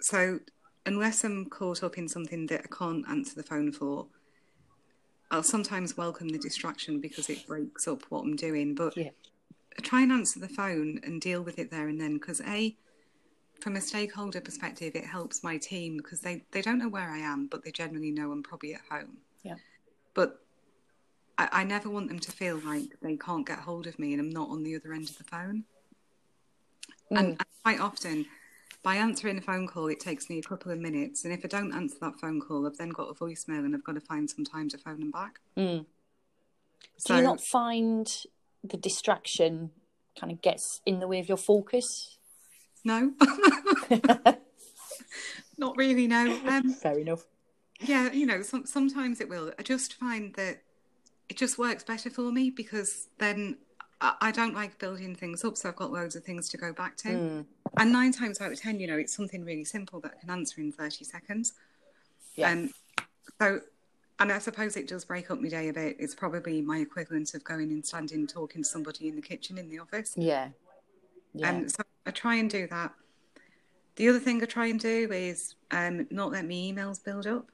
So 0.00 0.40
unless 0.86 1.24
I'm 1.24 1.46
caught 1.46 1.82
up 1.82 1.98
in 1.98 2.08
something 2.08 2.46
that 2.46 2.62
I 2.64 2.76
can't 2.76 3.08
answer 3.08 3.34
the 3.34 3.42
phone 3.42 3.72
for, 3.72 4.06
I'll 5.30 5.42
sometimes 5.42 5.96
welcome 5.96 6.28
the 6.28 6.38
distraction 6.38 7.00
because 7.00 7.28
it 7.28 7.46
breaks 7.46 7.86
up 7.86 8.02
what 8.08 8.24
I'm 8.24 8.36
doing. 8.36 8.74
But 8.74 8.96
Yeah. 8.96 9.10
Try 9.82 10.02
and 10.02 10.12
answer 10.12 10.40
the 10.40 10.48
phone 10.48 11.00
and 11.02 11.20
deal 11.20 11.42
with 11.42 11.58
it 11.58 11.70
there 11.70 11.88
and 11.88 12.00
then 12.00 12.14
because 12.14 12.40
a 12.42 12.76
from 13.60 13.76
a 13.76 13.80
stakeholder 13.80 14.40
perspective 14.40 14.94
it 14.94 15.04
helps 15.04 15.42
my 15.42 15.56
team 15.56 15.96
because 15.96 16.20
they, 16.20 16.44
they 16.52 16.62
don't 16.62 16.78
know 16.78 16.88
where 16.88 17.10
I 17.10 17.18
am 17.18 17.46
but 17.46 17.64
they 17.64 17.70
generally 17.70 18.10
know 18.10 18.30
I'm 18.30 18.42
probably 18.42 18.74
at 18.74 18.82
home. 18.90 19.18
Yeah. 19.42 19.56
But 20.14 20.40
I, 21.36 21.48
I 21.52 21.64
never 21.64 21.90
want 21.90 22.08
them 22.08 22.18
to 22.18 22.32
feel 22.32 22.60
like 22.64 22.84
they 23.02 23.16
can't 23.16 23.46
get 23.46 23.60
hold 23.60 23.86
of 23.86 23.98
me 23.98 24.12
and 24.12 24.20
I'm 24.20 24.30
not 24.30 24.48
on 24.48 24.62
the 24.62 24.76
other 24.76 24.92
end 24.92 25.08
of 25.08 25.18
the 25.18 25.24
phone. 25.24 25.64
And, 27.10 27.18
and 27.18 27.44
quite 27.62 27.80
often 27.80 28.26
by 28.82 28.96
answering 28.96 29.38
a 29.38 29.40
phone 29.40 29.66
call 29.66 29.88
it 29.88 30.00
takes 30.00 30.28
me 30.28 30.38
a 30.38 30.42
couple 30.42 30.70
of 30.70 30.78
minutes 30.78 31.24
and 31.24 31.32
if 31.32 31.44
I 31.44 31.48
don't 31.48 31.72
answer 31.72 31.96
that 32.00 32.20
phone 32.20 32.40
call 32.40 32.66
I've 32.66 32.76
then 32.76 32.90
got 32.90 33.10
a 33.10 33.14
voicemail 33.14 33.64
and 33.64 33.74
I've 33.74 33.84
got 33.84 33.94
to 33.94 34.00
find 34.00 34.28
some 34.28 34.44
time 34.44 34.68
to 34.70 34.78
phone 34.78 35.00
them 35.00 35.10
back. 35.10 35.40
Mm. 35.56 35.86
So 36.96 37.14
Do 37.14 37.20
you 37.20 37.26
not 37.26 37.40
find 37.40 38.12
the 38.62 38.76
distraction 38.76 39.70
kind 40.18 40.32
of 40.32 40.42
gets 40.42 40.80
in 40.84 41.00
the 41.00 41.08
way 41.08 41.20
of 41.20 41.28
your 41.28 41.36
focus? 41.36 42.18
no. 42.84 43.12
not 45.58 45.76
really 45.76 46.06
no. 46.06 46.40
Um 46.46 46.72
Fair 46.82 46.98
enough. 46.98 47.24
Yeah, 47.80 48.10
you 48.12 48.26
know, 48.26 48.42
some, 48.42 48.66
sometimes 48.66 49.20
it 49.20 49.28
will. 49.28 49.52
I 49.58 49.62
just 49.62 49.94
find 49.94 50.34
that 50.34 50.62
it 51.28 51.36
just 51.36 51.58
works 51.58 51.84
better 51.84 52.10
for 52.10 52.32
me 52.32 52.50
because 52.50 53.08
then 53.18 53.58
I, 54.00 54.14
I 54.20 54.30
don't 54.32 54.54
like 54.54 54.78
building 54.78 55.14
things 55.14 55.44
up, 55.44 55.56
so 55.56 55.68
I've 55.68 55.76
got 55.76 55.92
loads 55.92 56.16
of 56.16 56.24
things 56.24 56.48
to 56.50 56.56
go 56.56 56.72
back 56.72 56.96
to. 56.98 57.08
Hmm. 57.10 57.40
And 57.76 57.92
nine 57.92 58.12
times 58.12 58.40
out 58.40 58.50
of 58.50 58.60
ten, 58.60 58.80
you 58.80 58.86
know, 58.86 58.96
it's 58.96 59.14
something 59.14 59.44
really 59.44 59.64
simple 59.64 60.00
that 60.00 60.14
I 60.16 60.20
can 60.20 60.30
answer 60.30 60.60
in 60.60 60.72
30 60.72 61.04
seconds. 61.04 61.52
Yeah. 62.34 62.50
Um, 62.50 62.70
so, 63.40 63.60
and 64.20 64.32
I 64.32 64.38
suppose 64.38 64.76
it 64.76 64.88
does 64.88 65.04
break 65.04 65.30
up 65.30 65.40
my 65.40 65.48
day 65.48 65.68
a 65.68 65.72
bit. 65.72 65.96
It's 65.98 66.14
probably 66.14 66.60
my 66.60 66.78
equivalent 66.78 67.34
of 67.34 67.44
going 67.44 67.70
and 67.70 67.86
standing 67.86 68.26
talking 68.26 68.62
to 68.62 68.68
somebody 68.68 69.08
in 69.08 69.16
the 69.16 69.22
kitchen 69.22 69.58
in 69.58 69.68
the 69.68 69.78
office. 69.78 70.14
Yeah. 70.16 70.48
Yeah. 71.34 71.50
Um, 71.50 71.68
so 71.68 71.82
I 72.04 72.10
try 72.10 72.36
and 72.36 72.50
do 72.50 72.66
that. 72.66 72.92
The 73.96 74.08
other 74.08 74.18
thing 74.18 74.42
I 74.42 74.46
try 74.46 74.66
and 74.66 74.80
do 74.80 75.08
is 75.12 75.54
um, 75.70 76.06
not 76.10 76.32
let 76.32 76.44
my 76.44 76.52
emails 76.52 77.02
build 77.02 77.26
up. 77.26 77.48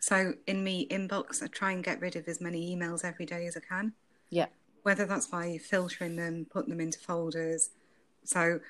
So 0.00 0.34
in 0.46 0.62
me 0.62 0.86
inbox, 0.88 1.42
I 1.42 1.48
try 1.48 1.72
and 1.72 1.82
get 1.82 2.00
rid 2.00 2.16
of 2.16 2.28
as 2.28 2.40
many 2.40 2.74
emails 2.74 3.04
every 3.04 3.26
day 3.26 3.46
as 3.46 3.56
I 3.56 3.60
can, 3.60 3.92
yeah. 4.30 4.46
whether 4.84 5.04
that's 5.04 5.26
by 5.26 5.58
filtering 5.58 6.16
them, 6.16 6.46
putting 6.50 6.70
them 6.70 6.80
into 6.80 6.98
folders. 6.98 7.70
So 8.24 8.60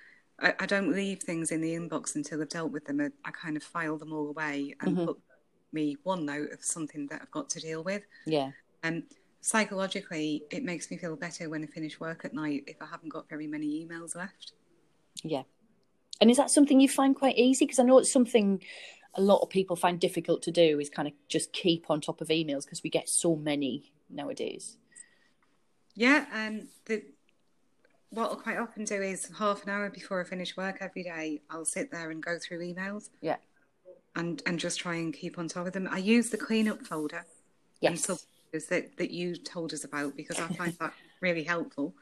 I, 0.40 0.55
I 0.61 0.66
don't 0.66 0.93
leave 0.93 1.21
things 1.21 1.50
in 1.50 1.61
the 1.61 1.75
inbox 1.75 2.14
until 2.14 2.40
I've 2.40 2.49
dealt 2.49 2.73
with 2.73 2.87
them. 2.87 3.00
I, 3.00 3.11
I 3.25 3.33
kind 3.33 3.57
of 3.57 3.62
file 3.62 3.99
them 3.99 4.12
all 4.12 4.28
away 4.28 4.75
and 4.81 4.97
put 4.97 5.19
me 5.76 5.97
one 6.02 6.25
note 6.25 6.50
of 6.52 6.64
something 6.64 7.06
that 7.09 7.21
I've 7.23 7.30
got 7.30 7.49
to 7.50 7.61
deal 7.61 7.85
with. 7.85 8.02
Yeah. 8.26 8.50
And 8.83 9.04
psychologically, 9.40 10.42
it 10.50 10.64
makes 10.64 10.90
me 10.90 10.97
feel 10.97 11.14
better 11.14 11.49
when 11.49 11.62
I 11.62 11.66
finish 11.66 12.00
work 12.00 12.25
at 12.25 12.35
night 12.35 12.64
if 12.66 12.83
I 12.83 12.87
haven't 12.87 13.11
got 13.11 13.28
very 13.28 13.47
many 13.47 13.87
emails 13.87 14.16
left. 14.16 14.52
Yeah. 15.23 15.42
And 16.21 16.30
is 16.30 16.37
that 16.38 16.50
something 16.50 16.80
you 16.80 16.88
find 16.88 17.14
quite 17.14 17.37
easy? 17.37 17.64
Because 17.64 17.78
I 17.78 17.85
know 17.85 17.99
it's 17.99 18.12
something 18.12 18.62
a 19.14 19.21
lot 19.21 19.40
of 19.42 19.50
people 19.50 19.76
find 19.76 19.99
difficult 20.00 20.42
to 20.42 20.50
do 20.50 20.78
is 20.78 20.90
kind 20.90 21.09
of 21.09 21.14
just 21.28 21.52
keep 21.52 21.90
on 21.90 22.00
top 22.00 22.21
of 22.21 22.28
emails 22.28 22.64
because 22.64 22.83
we 22.83 22.90
get 22.90 23.09
so 23.09 23.37
many 23.37 23.92
nowadays. 24.11 24.76
Yeah, 25.95 26.26
and 26.33 26.68
the 26.85 27.02
what 28.11 28.30
I'll 28.30 28.37
quite 28.37 28.59
often 28.59 28.85
do 28.85 29.02
is 29.02 29.30
half 29.38 29.62
an 29.64 29.71
hour 29.71 29.90
before 29.90 30.21
I 30.21 30.25
finish 30.25 30.56
work 30.56 30.78
every 30.80 31.02
day, 31.02 31.42
I'll 31.50 31.64
sit 31.64 31.90
there 31.90 32.11
and 32.11 32.23
go 32.23 32.38
through 32.38 32.61
emails 32.61 33.11
Yeah. 33.21 33.37
And 34.16 34.42
and 34.46 34.58
just 34.58 34.80
try 34.80 34.94
and 34.96 35.14
keep 35.14 35.38
on 35.38 35.46
top 35.49 35.66
of 35.66 35.73
them. 35.73 35.88
I 35.90 35.99
use 35.99 36.30
the 36.30 36.37
cleanup 36.38 36.82
folder 36.87 37.18
and 37.82 37.96
Yes. 37.96 38.06
subfolders 38.06 38.68
that 38.68 38.96
that 38.96 39.11
you 39.11 39.37
told 39.37 39.73
us 39.73 39.85
about 39.85 40.16
because 40.16 40.40
I 40.40 40.49
find 40.49 40.73
that 40.80 40.92
really 41.20 41.44
helpful, 41.44 41.94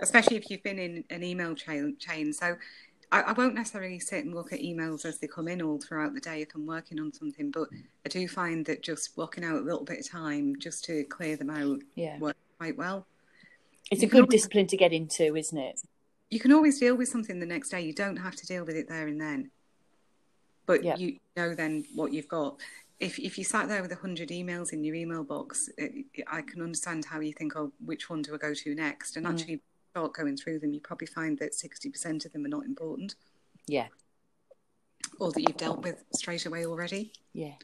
especially 0.00 0.36
if 0.36 0.50
you've 0.50 0.62
been 0.62 0.78
in 0.78 1.04
an 1.10 1.22
email 1.24 1.54
chain. 1.54 1.96
chain. 1.98 2.32
So. 2.32 2.56
I, 3.10 3.20
I 3.20 3.32
won't 3.32 3.54
necessarily 3.54 3.98
sit 3.98 4.24
and 4.24 4.34
look 4.34 4.54
at 4.54 4.60
emails 4.60 5.04
as 5.04 5.18
they 5.18 5.26
come 5.26 5.46
in 5.46 5.60
all 5.60 5.78
throughout 5.78 6.14
the 6.14 6.20
day 6.20 6.40
if 6.40 6.54
I'm 6.54 6.64
working 6.64 6.98
on 6.98 7.12
something, 7.12 7.50
but 7.50 7.68
I 8.06 8.08
do 8.08 8.26
find 8.26 8.64
that 8.64 8.82
just 8.82 9.14
blocking 9.14 9.44
out 9.44 9.56
a 9.56 9.60
little 9.60 9.84
bit 9.84 9.98
of 9.98 10.08
time 10.08 10.58
just 10.58 10.82
to 10.86 11.04
clear 11.04 11.36
them 11.36 11.50
out 11.50 11.80
Yeah. 11.94 12.18
works 12.18 12.38
quite 12.58 12.78
well. 12.78 13.06
It's 13.90 14.02
a 14.02 14.06
good 14.06 14.30
discipline 14.30 14.66
to 14.68 14.78
get 14.78 14.94
into, 14.94 15.36
isn't 15.36 15.58
it? 15.58 15.80
You 16.30 16.40
can 16.40 16.52
always 16.52 16.80
deal 16.80 16.94
with 16.94 17.08
something 17.10 17.38
the 17.38 17.44
next 17.44 17.68
day. 17.68 17.82
You 17.82 17.92
don't 17.92 18.16
have 18.16 18.34
to 18.36 18.46
deal 18.46 18.64
with 18.64 18.76
it 18.76 18.88
there 18.88 19.06
and 19.06 19.20
then. 19.20 19.50
But 20.66 20.84
yep. 20.84 20.98
you 20.98 21.18
know 21.36 21.54
then 21.54 21.84
what 21.94 22.12
you've 22.12 22.28
got. 22.28 22.60
If 23.00 23.18
if 23.18 23.36
you 23.36 23.44
sat 23.44 23.68
there 23.68 23.82
with 23.82 23.92
a 23.92 23.96
hundred 23.96 24.28
emails 24.28 24.72
in 24.72 24.84
your 24.84 24.94
email 24.94 25.24
box, 25.24 25.68
it, 25.76 26.06
I 26.30 26.42
can 26.42 26.62
understand 26.62 27.04
how 27.04 27.20
you 27.20 27.32
think, 27.32 27.56
oh, 27.56 27.72
which 27.84 28.08
one 28.08 28.22
do 28.22 28.34
I 28.34 28.38
go 28.38 28.54
to 28.54 28.74
next? 28.74 29.16
And 29.16 29.26
mm. 29.26 29.30
actually, 29.30 29.60
start 29.90 30.14
going 30.14 30.36
through 30.36 30.60
them, 30.60 30.72
you 30.72 30.80
probably 30.80 31.08
find 31.08 31.38
that 31.38 31.54
sixty 31.54 31.90
percent 31.90 32.24
of 32.24 32.32
them 32.32 32.44
are 32.44 32.48
not 32.48 32.64
important. 32.64 33.16
Yeah. 33.66 33.88
Or 35.18 35.32
that 35.32 35.40
you've 35.40 35.56
dealt 35.56 35.82
with 35.82 36.04
straight 36.14 36.46
away 36.46 36.64
already. 36.64 37.12
Yeah. 37.32 37.54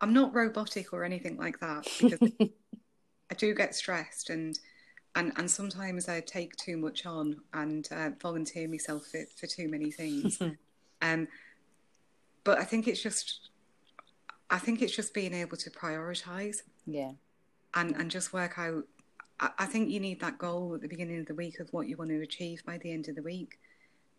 I'm 0.00 0.12
not 0.12 0.34
robotic 0.34 0.92
or 0.92 1.04
anything 1.04 1.36
like 1.36 1.60
that 1.60 1.86
because 2.00 2.30
I 3.30 3.34
do 3.36 3.54
get 3.54 3.74
stressed 3.74 4.30
and 4.30 4.58
and 5.14 5.32
and 5.36 5.50
sometimes 5.50 6.08
I 6.08 6.20
take 6.20 6.56
too 6.56 6.76
much 6.76 7.06
on 7.06 7.40
and 7.52 7.88
uh, 7.90 8.10
volunteer 8.20 8.68
myself 8.68 9.06
for, 9.06 9.24
for 9.36 9.46
too 9.46 9.68
many 9.68 9.90
things. 9.90 10.40
um, 11.02 11.28
but 12.44 12.58
I 12.58 12.64
think 12.64 12.86
it's 12.86 13.02
just 13.02 13.50
I 14.50 14.58
think 14.58 14.82
it's 14.82 14.94
just 14.94 15.14
being 15.14 15.34
able 15.34 15.56
to 15.56 15.70
prioritize. 15.70 16.58
Yeah. 16.86 17.12
And 17.74 17.96
and 17.96 18.10
just 18.10 18.32
work 18.32 18.58
out. 18.58 18.84
I, 19.40 19.50
I 19.58 19.66
think 19.66 19.90
you 19.90 20.00
need 20.00 20.20
that 20.20 20.38
goal 20.38 20.74
at 20.74 20.80
the 20.80 20.88
beginning 20.88 21.18
of 21.20 21.26
the 21.26 21.34
week 21.34 21.58
of 21.58 21.72
what 21.72 21.88
you 21.88 21.96
want 21.96 22.10
to 22.10 22.20
achieve 22.20 22.64
by 22.64 22.78
the 22.78 22.92
end 22.92 23.08
of 23.08 23.16
the 23.16 23.22
week. 23.22 23.58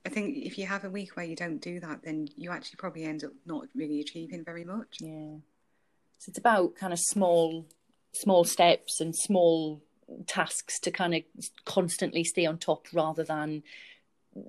I 0.06 0.10
think 0.10 0.38
if 0.38 0.58
you 0.58 0.68
have 0.68 0.84
a 0.84 0.90
week 0.90 1.16
where 1.16 1.26
you 1.26 1.36
don't 1.36 1.60
do 1.60 1.80
that, 1.80 2.04
then 2.04 2.28
you 2.36 2.52
actually 2.52 2.78
probably 2.78 3.06
end 3.06 3.24
up 3.24 3.32
not 3.46 3.66
really 3.74 4.02
achieving 4.02 4.44
very 4.44 4.64
much. 4.64 4.98
Yeah. 5.00 5.38
So 6.20 6.30
it's 6.30 6.38
about 6.38 6.76
kind 6.76 6.94
of 6.94 7.00
small, 7.00 7.66
small 8.14 8.44
steps 8.44 9.02
and 9.02 9.16
small 9.16 9.82
tasks 10.28 10.80
to 10.82 10.92
kind 10.92 11.16
of 11.16 11.24
constantly 11.66 12.24
stay 12.24 12.46
on 12.46 12.60
top, 12.60 12.86
rather 12.94 13.24
than, 13.24 13.64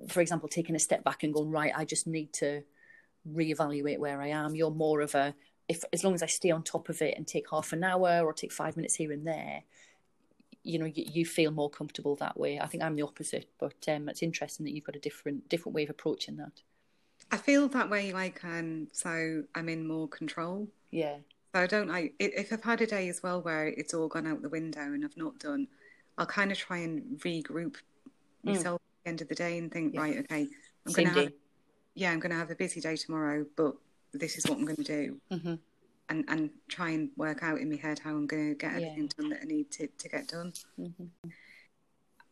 for 0.09 0.21
example, 0.21 0.47
taking 0.47 0.75
a 0.75 0.79
step 0.79 1.03
back 1.03 1.23
and 1.23 1.33
going 1.33 1.49
right. 1.49 1.73
I 1.75 1.85
just 1.85 2.05
need 2.05 2.33
to 2.33 2.61
reevaluate 3.33 3.99
where 3.99 4.21
I 4.21 4.27
am. 4.27 4.55
You're 4.55 4.71
more 4.71 5.01
of 5.01 5.15
a 5.15 5.33
if 5.67 5.83
as 5.91 6.03
long 6.03 6.13
as 6.13 6.23
I 6.23 6.27
stay 6.27 6.51
on 6.51 6.63
top 6.63 6.89
of 6.89 7.01
it 7.01 7.17
and 7.17 7.27
take 7.27 7.49
half 7.49 7.73
an 7.73 7.83
hour 7.83 8.21
or 8.23 8.33
take 8.33 8.51
five 8.51 8.77
minutes 8.77 8.95
here 8.95 9.11
and 9.11 9.27
there, 9.27 9.63
you 10.63 10.79
know, 10.79 10.85
you, 10.85 11.05
you 11.07 11.25
feel 11.25 11.51
more 11.51 11.69
comfortable 11.69 12.15
that 12.17 12.39
way. 12.39 12.59
I 12.59 12.67
think 12.67 12.83
I'm 12.83 12.95
the 12.95 13.01
opposite, 13.01 13.49
but 13.59 13.75
um, 13.87 14.09
it's 14.09 14.23
interesting 14.23 14.65
that 14.65 14.73
you've 14.73 14.85
got 14.85 14.95
a 14.95 14.99
different 14.99 15.49
different 15.49 15.75
way 15.75 15.83
of 15.83 15.89
approaching 15.89 16.37
that. 16.37 16.61
I 17.31 17.37
feel 17.37 17.67
that 17.69 17.89
way, 17.89 18.13
like 18.13 18.43
um, 18.43 18.87
so 18.91 19.43
I'm 19.55 19.69
in 19.69 19.87
more 19.87 20.07
control. 20.07 20.67
Yeah. 20.91 21.17
So 21.53 21.61
I 21.61 21.67
don't 21.67 21.87
like 21.87 22.13
if 22.19 22.53
I've 22.53 22.63
had 22.63 22.81
a 22.81 22.87
day 22.87 23.09
as 23.09 23.21
well 23.23 23.41
where 23.41 23.67
it's 23.67 23.93
all 23.93 24.07
gone 24.07 24.27
out 24.27 24.41
the 24.41 24.49
window 24.49 24.81
and 24.81 25.03
I've 25.03 25.17
not 25.17 25.39
done, 25.39 25.67
I'll 26.17 26.25
kind 26.25 26.51
of 26.51 26.57
try 26.57 26.77
and 26.77 27.19
regroup 27.19 27.75
mm. 27.75 27.75
myself 28.43 28.81
at 28.81 29.03
the 29.03 29.09
end 29.09 29.21
of 29.21 29.27
the 29.27 29.35
day 29.35 29.57
and 29.57 29.71
think, 29.71 29.93
yeah. 29.93 30.01
right, 30.01 30.17
okay, 30.19 30.47
I'm 30.85 30.93
gonna 30.93 31.09
have, 31.09 31.31
yeah, 31.97 32.11
I'm 32.11 32.19
gonna 32.19 32.35
have 32.35 32.51
a 32.51 32.55
busy 32.55 32.79
day 32.79 32.95
tomorrow, 32.95 33.45
but 33.55 33.75
this 34.13 34.37
is 34.37 34.45
what 34.45 34.57
I'm 34.57 34.65
going 34.65 34.77
to 34.77 34.83
do. 34.83 35.17
Mm-hmm. 35.31 35.55
And, 36.09 36.23
and 36.29 36.49
try 36.69 36.91
and 36.91 37.09
work 37.17 37.43
out 37.43 37.59
in 37.59 37.69
my 37.69 37.75
head 37.75 37.99
how 37.99 38.11
I'm 38.11 38.27
going 38.27 38.49
to 38.49 38.55
get 38.55 38.71
everything 38.71 39.03
yeah. 39.03 39.21
done 39.21 39.29
that 39.31 39.39
I 39.41 39.45
need 39.45 39.69
to, 39.71 39.87
to 39.87 40.07
get 40.07 40.29
done. 40.29 40.53
Mm-hmm. 40.79 41.29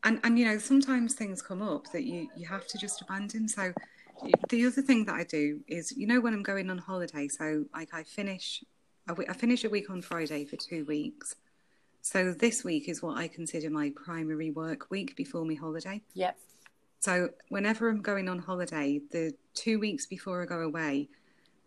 And 0.05 0.19
and 0.23 0.39
you 0.39 0.45
know 0.45 0.59
sometimes 0.59 1.15
things 1.15 1.41
come 1.41 1.61
up 1.61 1.91
that 1.91 2.03
you 2.03 2.29
you 2.37 2.45
have 2.45 2.67
to 2.67 2.77
just 2.77 3.01
abandon. 3.01 3.47
So 3.47 3.73
the 4.49 4.65
other 4.65 4.81
thing 4.83 5.03
that 5.05 5.15
I 5.15 5.23
do 5.23 5.61
is 5.67 5.91
you 5.97 6.05
know 6.05 6.21
when 6.21 6.33
I'm 6.33 6.43
going 6.43 6.69
on 6.69 6.77
holiday, 6.77 7.27
so 7.27 7.65
like 7.73 7.89
I 7.91 8.03
finish 8.03 8.63
I 9.07 9.33
finish 9.33 9.63
a 9.63 9.69
week 9.69 9.89
on 9.89 10.03
Friday 10.03 10.45
for 10.45 10.57
two 10.57 10.85
weeks. 10.85 11.35
So 12.01 12.33
this 12.33 12.63
week 12.63 12.87
is 12.87 13.01
what 13.01 13.17
I 13.17 13.27
consider 13.27 13.71
my 13.71 13.91
primary 13.95 14.51
work 14.51 14.91
week 14.91 15.15
before 15.15 15.43
my 15.43 15.55
holiday. 15.55 16.03
Yep. 16.13 16.37
So 16.99 17.29
whenever 17.49 17.89
I'm 17.89 18.01
going 18.01 18.27
on 18.27 18.39
holiday, 18.39 19.01
the 19.11 19.33
two 19.53 19.79
weeks 19.79 20.05
before 20.05 20.41
I 20.41 20.45
go 20.45 20.61
away, 20.61 21.09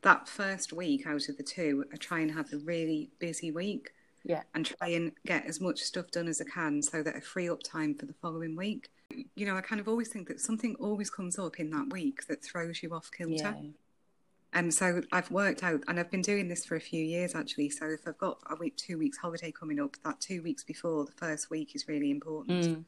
that 0.02 0.28
first 0.28 0.72
week 0.72 1.06
out 1.06 1.28
of 1.28 1.36
the 1.36 1.42
two, 1.42 1.84
I 1.92 1.96
try 1.96 2.20
and 2.20 2.30
have 2.32 2.52
a 2.52 2.58
really 2.58 3.10
busy 3.18 3.50
week. 3.50 3.90
Yeah. 4.24 4.42
And 4.54 4.66
try 4.66 4.88
and 4.88 5.12
get 5.24 5.46
as 5.46 5.60
much 5.60 5.78
stuff 5.78 6.10
done 6.10 6.28
as 6.28 6.40
I 6.40 6.44
can 6.44 6.82
so 6.82 7.02
that 7.02 7.14
I 7.16 7.20
free 7.20 7.48
up 7.48 7.62
time 7.62 7.94
for 7.94 8.04
the 8.04 8.12
following 8.14 8.56
week. 8.56 8.90
You 9.36 9.46
know, 9.46 9.56
I 9.56 9.62
kind 9.62 9.80
of 9.80 9.88
always 9.88 10.08
think 10.08 10.28
that 10.28 10.40
something 10.40 10.74
always 10.80 11.08
comes 11.08 11.38
up 11.38 11.58
in 11.58 11.70
that 11.70 11.90
week 11.90 12.26
that 12.26 12.44
throws 12.44 12.82
you 12.82 12.92
off 12.92 13.10
kilter. 13.16 13.56
Yeah. 13.58 13.70
And 14.52 14.72
so 14.72 15.02
I've 15.12 15.30
worked 15.30 15.62
out, 15.62 15.82
and 15.88 16.00
I've 16.00 16.10
been 16.10 16.22
doing 16.22 16.48
this 16.48 16.64
for 16.64 16.74
a 16.76 16.80
few 16.80 17.02
years 17.02 17.34
actually. 17.34 17.70
So 17.70 17.86
if 17.86 18.06
I've 18.06 18.18
got 18.18 18.38
a 18.50 18.56
week, 18.56 18.76
two 18.76 18.98
weeks 18.98 19.18
holiday 19.18 19.52
coming 19.52 19.80
up, 19.80 19.96
that 20.04 20.20
two 20.20 20.42
weeks 20.42 20.64
before 20.64 21.04
the 21.04 21.12
first 21.12 21.48
week 21.48 21.74
is 21.74 21.86
really 21.86 22.10
important. 22.10 22.64
Mm. 22.64 22.84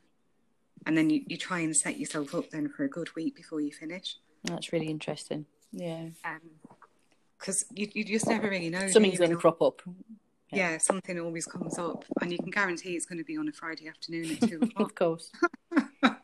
And 0.86 0.96
then 0.96 1.10
you, 1.10 1.22
you 1.26 1.36
try 1.36 1.60
and 1.60 1.76
set 1.76 1.98
yourself 1.98 2.34
up 2.34 2.50
then 2.50 2.68
for 2.68 2.84
a 2.84 2.88
good 2.88 3.14
week 3.14 3.36
before 3.36 3.60
you 3.60 3.72
finish. 3.72 4.16
That's 4.44 4.72
really 4.72 4.88
interesting. 4.88 5.46
Yeah. 5.72 6.08
Um, 6.24 6.40
because 7.38 7.64
you, 7.74 7.88
you 7.94 8.04
just 8.04 8.26
never 8.26 8.50
really 8.50 8.68
know. 8.68 8.86
Something's 8.88 9.18
going 9.18 9.30
to 9.30 9.36
crop 9.36 9.62
up. 9.62 9.80
Yeah. 10.50 10.72
yeah. 10.72 10.78
something 10.78 11.18
always 11.18 11.46
comes 11.46 11.78
up, 11.78 12.04
and 12.20 12.30
you 12.30 12.38
can 12.38 12.50
guarantee 12.50 12.96
it's 12.96 13.06
going 13.06 13.18
to 13.18 13.24
be 13.24 13.36
on 13.36 13.48
a 13.48 13.52
Friday 13.52 13.88
afternoon 13.88 14.30
at 14.32 14.48
two 14.48 14.56
o'clock. 14.62 14.90
of 14.90 14.94
course. 14.94 15.32
well, 16.02 16.18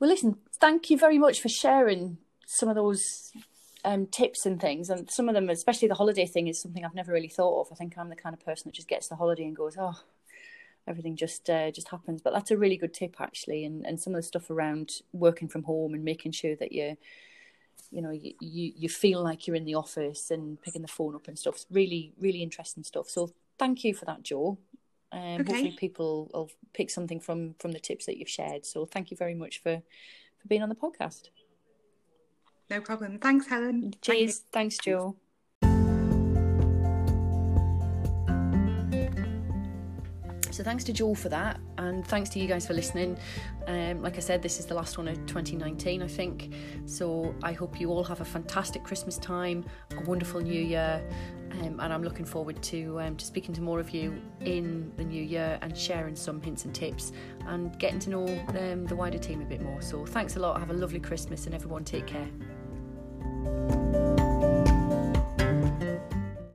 listen, 0.00 0.36
thank 0.60 0.90
you 0.90 0.98
very 0.98 1.18
much 1.18 1.40
for 1.40 1.48
sharing 1.48 2.18
some 2.46 2.68
of 2.68 2.74
those 2.74 3.32
um, 3.84 4.06
tips 4.06 4.44
and 4.44 4.60
things, 4.60 4.90
and 4.90 5.10
some 5.10 5.28
of 5.28 5.34
them, 5.34 5.48
especially 5.48 5.88
the 5.88 5.94
holiday 5.94 6.26
thing, 6.26 6.48
is 6.48 6.60
something 6.60 6.84
I've 6.84 6.94
never 6.94 7.12
really 7.12 7.28
thought 7.28 7.62
of. 7.62 7.68
I 7.72 7.74
think 7.74 7.96
I'm 7.96 8.10
the 8.10 8.16
kind 8.16 8.34
of 8.34 8.44
person 8.44 8.68
that 8.68 8.74
just 8.74 8.88
gets 8.88 9.08
the 9.08 9.16
holiday 9.16 9.44
and 9.44 9.56
goes, 9.56 9.76
"Oh, 9.78 9.98
everything 10.86 11.16
just 11.16 11.48
uh, 11.50 11.70
just 11.70 11.88
happens." 11.88 12.22
But 12.22 12.32
that's 12.32 12.50
a 12.50 12.56
really 12.56 12.76
good 12.76 12.94
tip, 12.94 13.20
actually, 13.20 13.64
and 13.64 13.86
and 13.86 14.00
some 14.00 14.14
of 14.14 14.18
the 14.18 14.22
stuff 14.22 14.50
around 14.50 15.02
working 15.12 15.48
from 15.48 15.64
home 15.64 15.94
and 15.94 16.04
making 16.04 16.32
sure 16.32 16.56
that 16.56 16.72
you're 16.72 16.96
you 17.90 18.02
know 18.02 18.10
you, 18.10 18.34
you, 18.40 18.72
you 18.76 18.88
feel 18.88 19.22
like 19.22 19.46
you're 19.46 19.56
in 19.56 19.64
the 19.64 19.74
office 19.74 20.30
and 20.30 20.60
picking 20.62 20.82
the 20.82 20.88
phone 20.88 21.14
up 21.14 21.28
and 21.28 21.38
stuff. 21.38 21.54
It's 21.56 21.66
really 21.70 22.12
really 22.18 22.42
interesting 22.42 22.84
stuff. 22.84 23.08
So 23.08 23.30
thank 23.58 23.84
you 23.84 23.94
for 23.94 24.04
that 24.06 24.22
jo. 24.22 24.58
Um, 25.12 25.40
okay. 25.40 25.52
hopefully 25.52 25.76
people 25.76 26.30
will 26.32 26.50
pick 26.72 26.90
something 26.90 27.20
from 27.20 27.54
from 27.58 27.72
the 27.72 27.80
tips 27.80 28.06
that 28.06 28.16
you've 28.16 28.28
shared. 28.28 28.64
So 28.64 28.86
thank 28.86 29.10
you 29.10 29.16
very 29.16 29.34
much 29.34 29.62
for 29.62 29.82
for 30.40 30.48
being 30.48 30.62
on 30.62 30.68
the 30.68 30.74
podcast. 30.74 31.30
No 32.70 32.80
problem. 32.80 33.18
Thanks 33.18 33.46
helen. 33.46 33.94
Cheers. 34.00 34.38
Thank 34.38 34.52
thanks 34.52 34.78
jo 34.78 35.16
So 40.50 40.64
thanks 40.64 40.84
to 40.84 40.92
Joel 40.92 41.14
for 41.14 41.28
that, 41.28 41.60
and 41.78 42.06
thanks 42.06 42.28
to 42.30 42.38
you 42.38 42.46
guys 42.46 42.66
for 42.66 42.74
listening. 42.74 43.18
Um, 43.66 44.02
like 44.02 44.16
I 44.16 44.20
said, 44.20 44.42
this 44.42 44.58
is 44.58 44.66
the 44.66 44.74
last 44.74 44.98
one 44.98 45.08
of 45.08 45.14
2019, 45.26 46.02
I 46.02 46.06
think. 46.06 46.52
So 46.86 47.34
I 47.42 47.52
hope 47.52 47.80
you 47.80 47.90
all 47.90 48.04
have 48.04 48.20
a 48.20 48.24
fantastic 48.24 48.82
Christmas 48.82 49.16
time, 49.18 49.64
a 49.96 50.00
wonderful 50.02 50.40
New 50.40 50.60
Year, 50.60 51.02
um, 51.52 51.80
and 51.80 51.92
I'm 51.92 52.02
looking 52.02 52.24
forward 52.24 52.60
to 52.62 53.00
um, 53.00 53.16
to 53.16 53.24
speaking 53.24 53.54
to 53.54 53.60
more 53.60 53.80
of 53.80 53.90
you 53.90 54.20
in 54.40 54.92
the 54.96 55.04
new 55.04 55.22
year 55.22 55.58
and 55.62 55.76
sharing 55.76 56.16
some 56.16 56.40
hints 56.40 56.64
and 56.64 56.74
tips 56.74 57.12
and 57.46 57.78
getting 57.78 57.98
to 58.00 58.10
know 58.10 58.26
um, 58.58 58.86
the 58.86 58.96
wider 58.96 59.18
team 59.18 59.40
a 59.40 59.44
bit 59.44 59.60
more. 59.62 59.80
So 59.82 60.04
thanks 60.04 60.36
a 60.36 60.40
lot. 60.40 60.58
Have 60.58 60.70
a 60.70 60.74
lovely 60.74 61.00
Christmas, 61.00 61.46
and 61.46 61.54
everyone 61.54 61.84
take 61.84 62.06
care. 62.06 62.28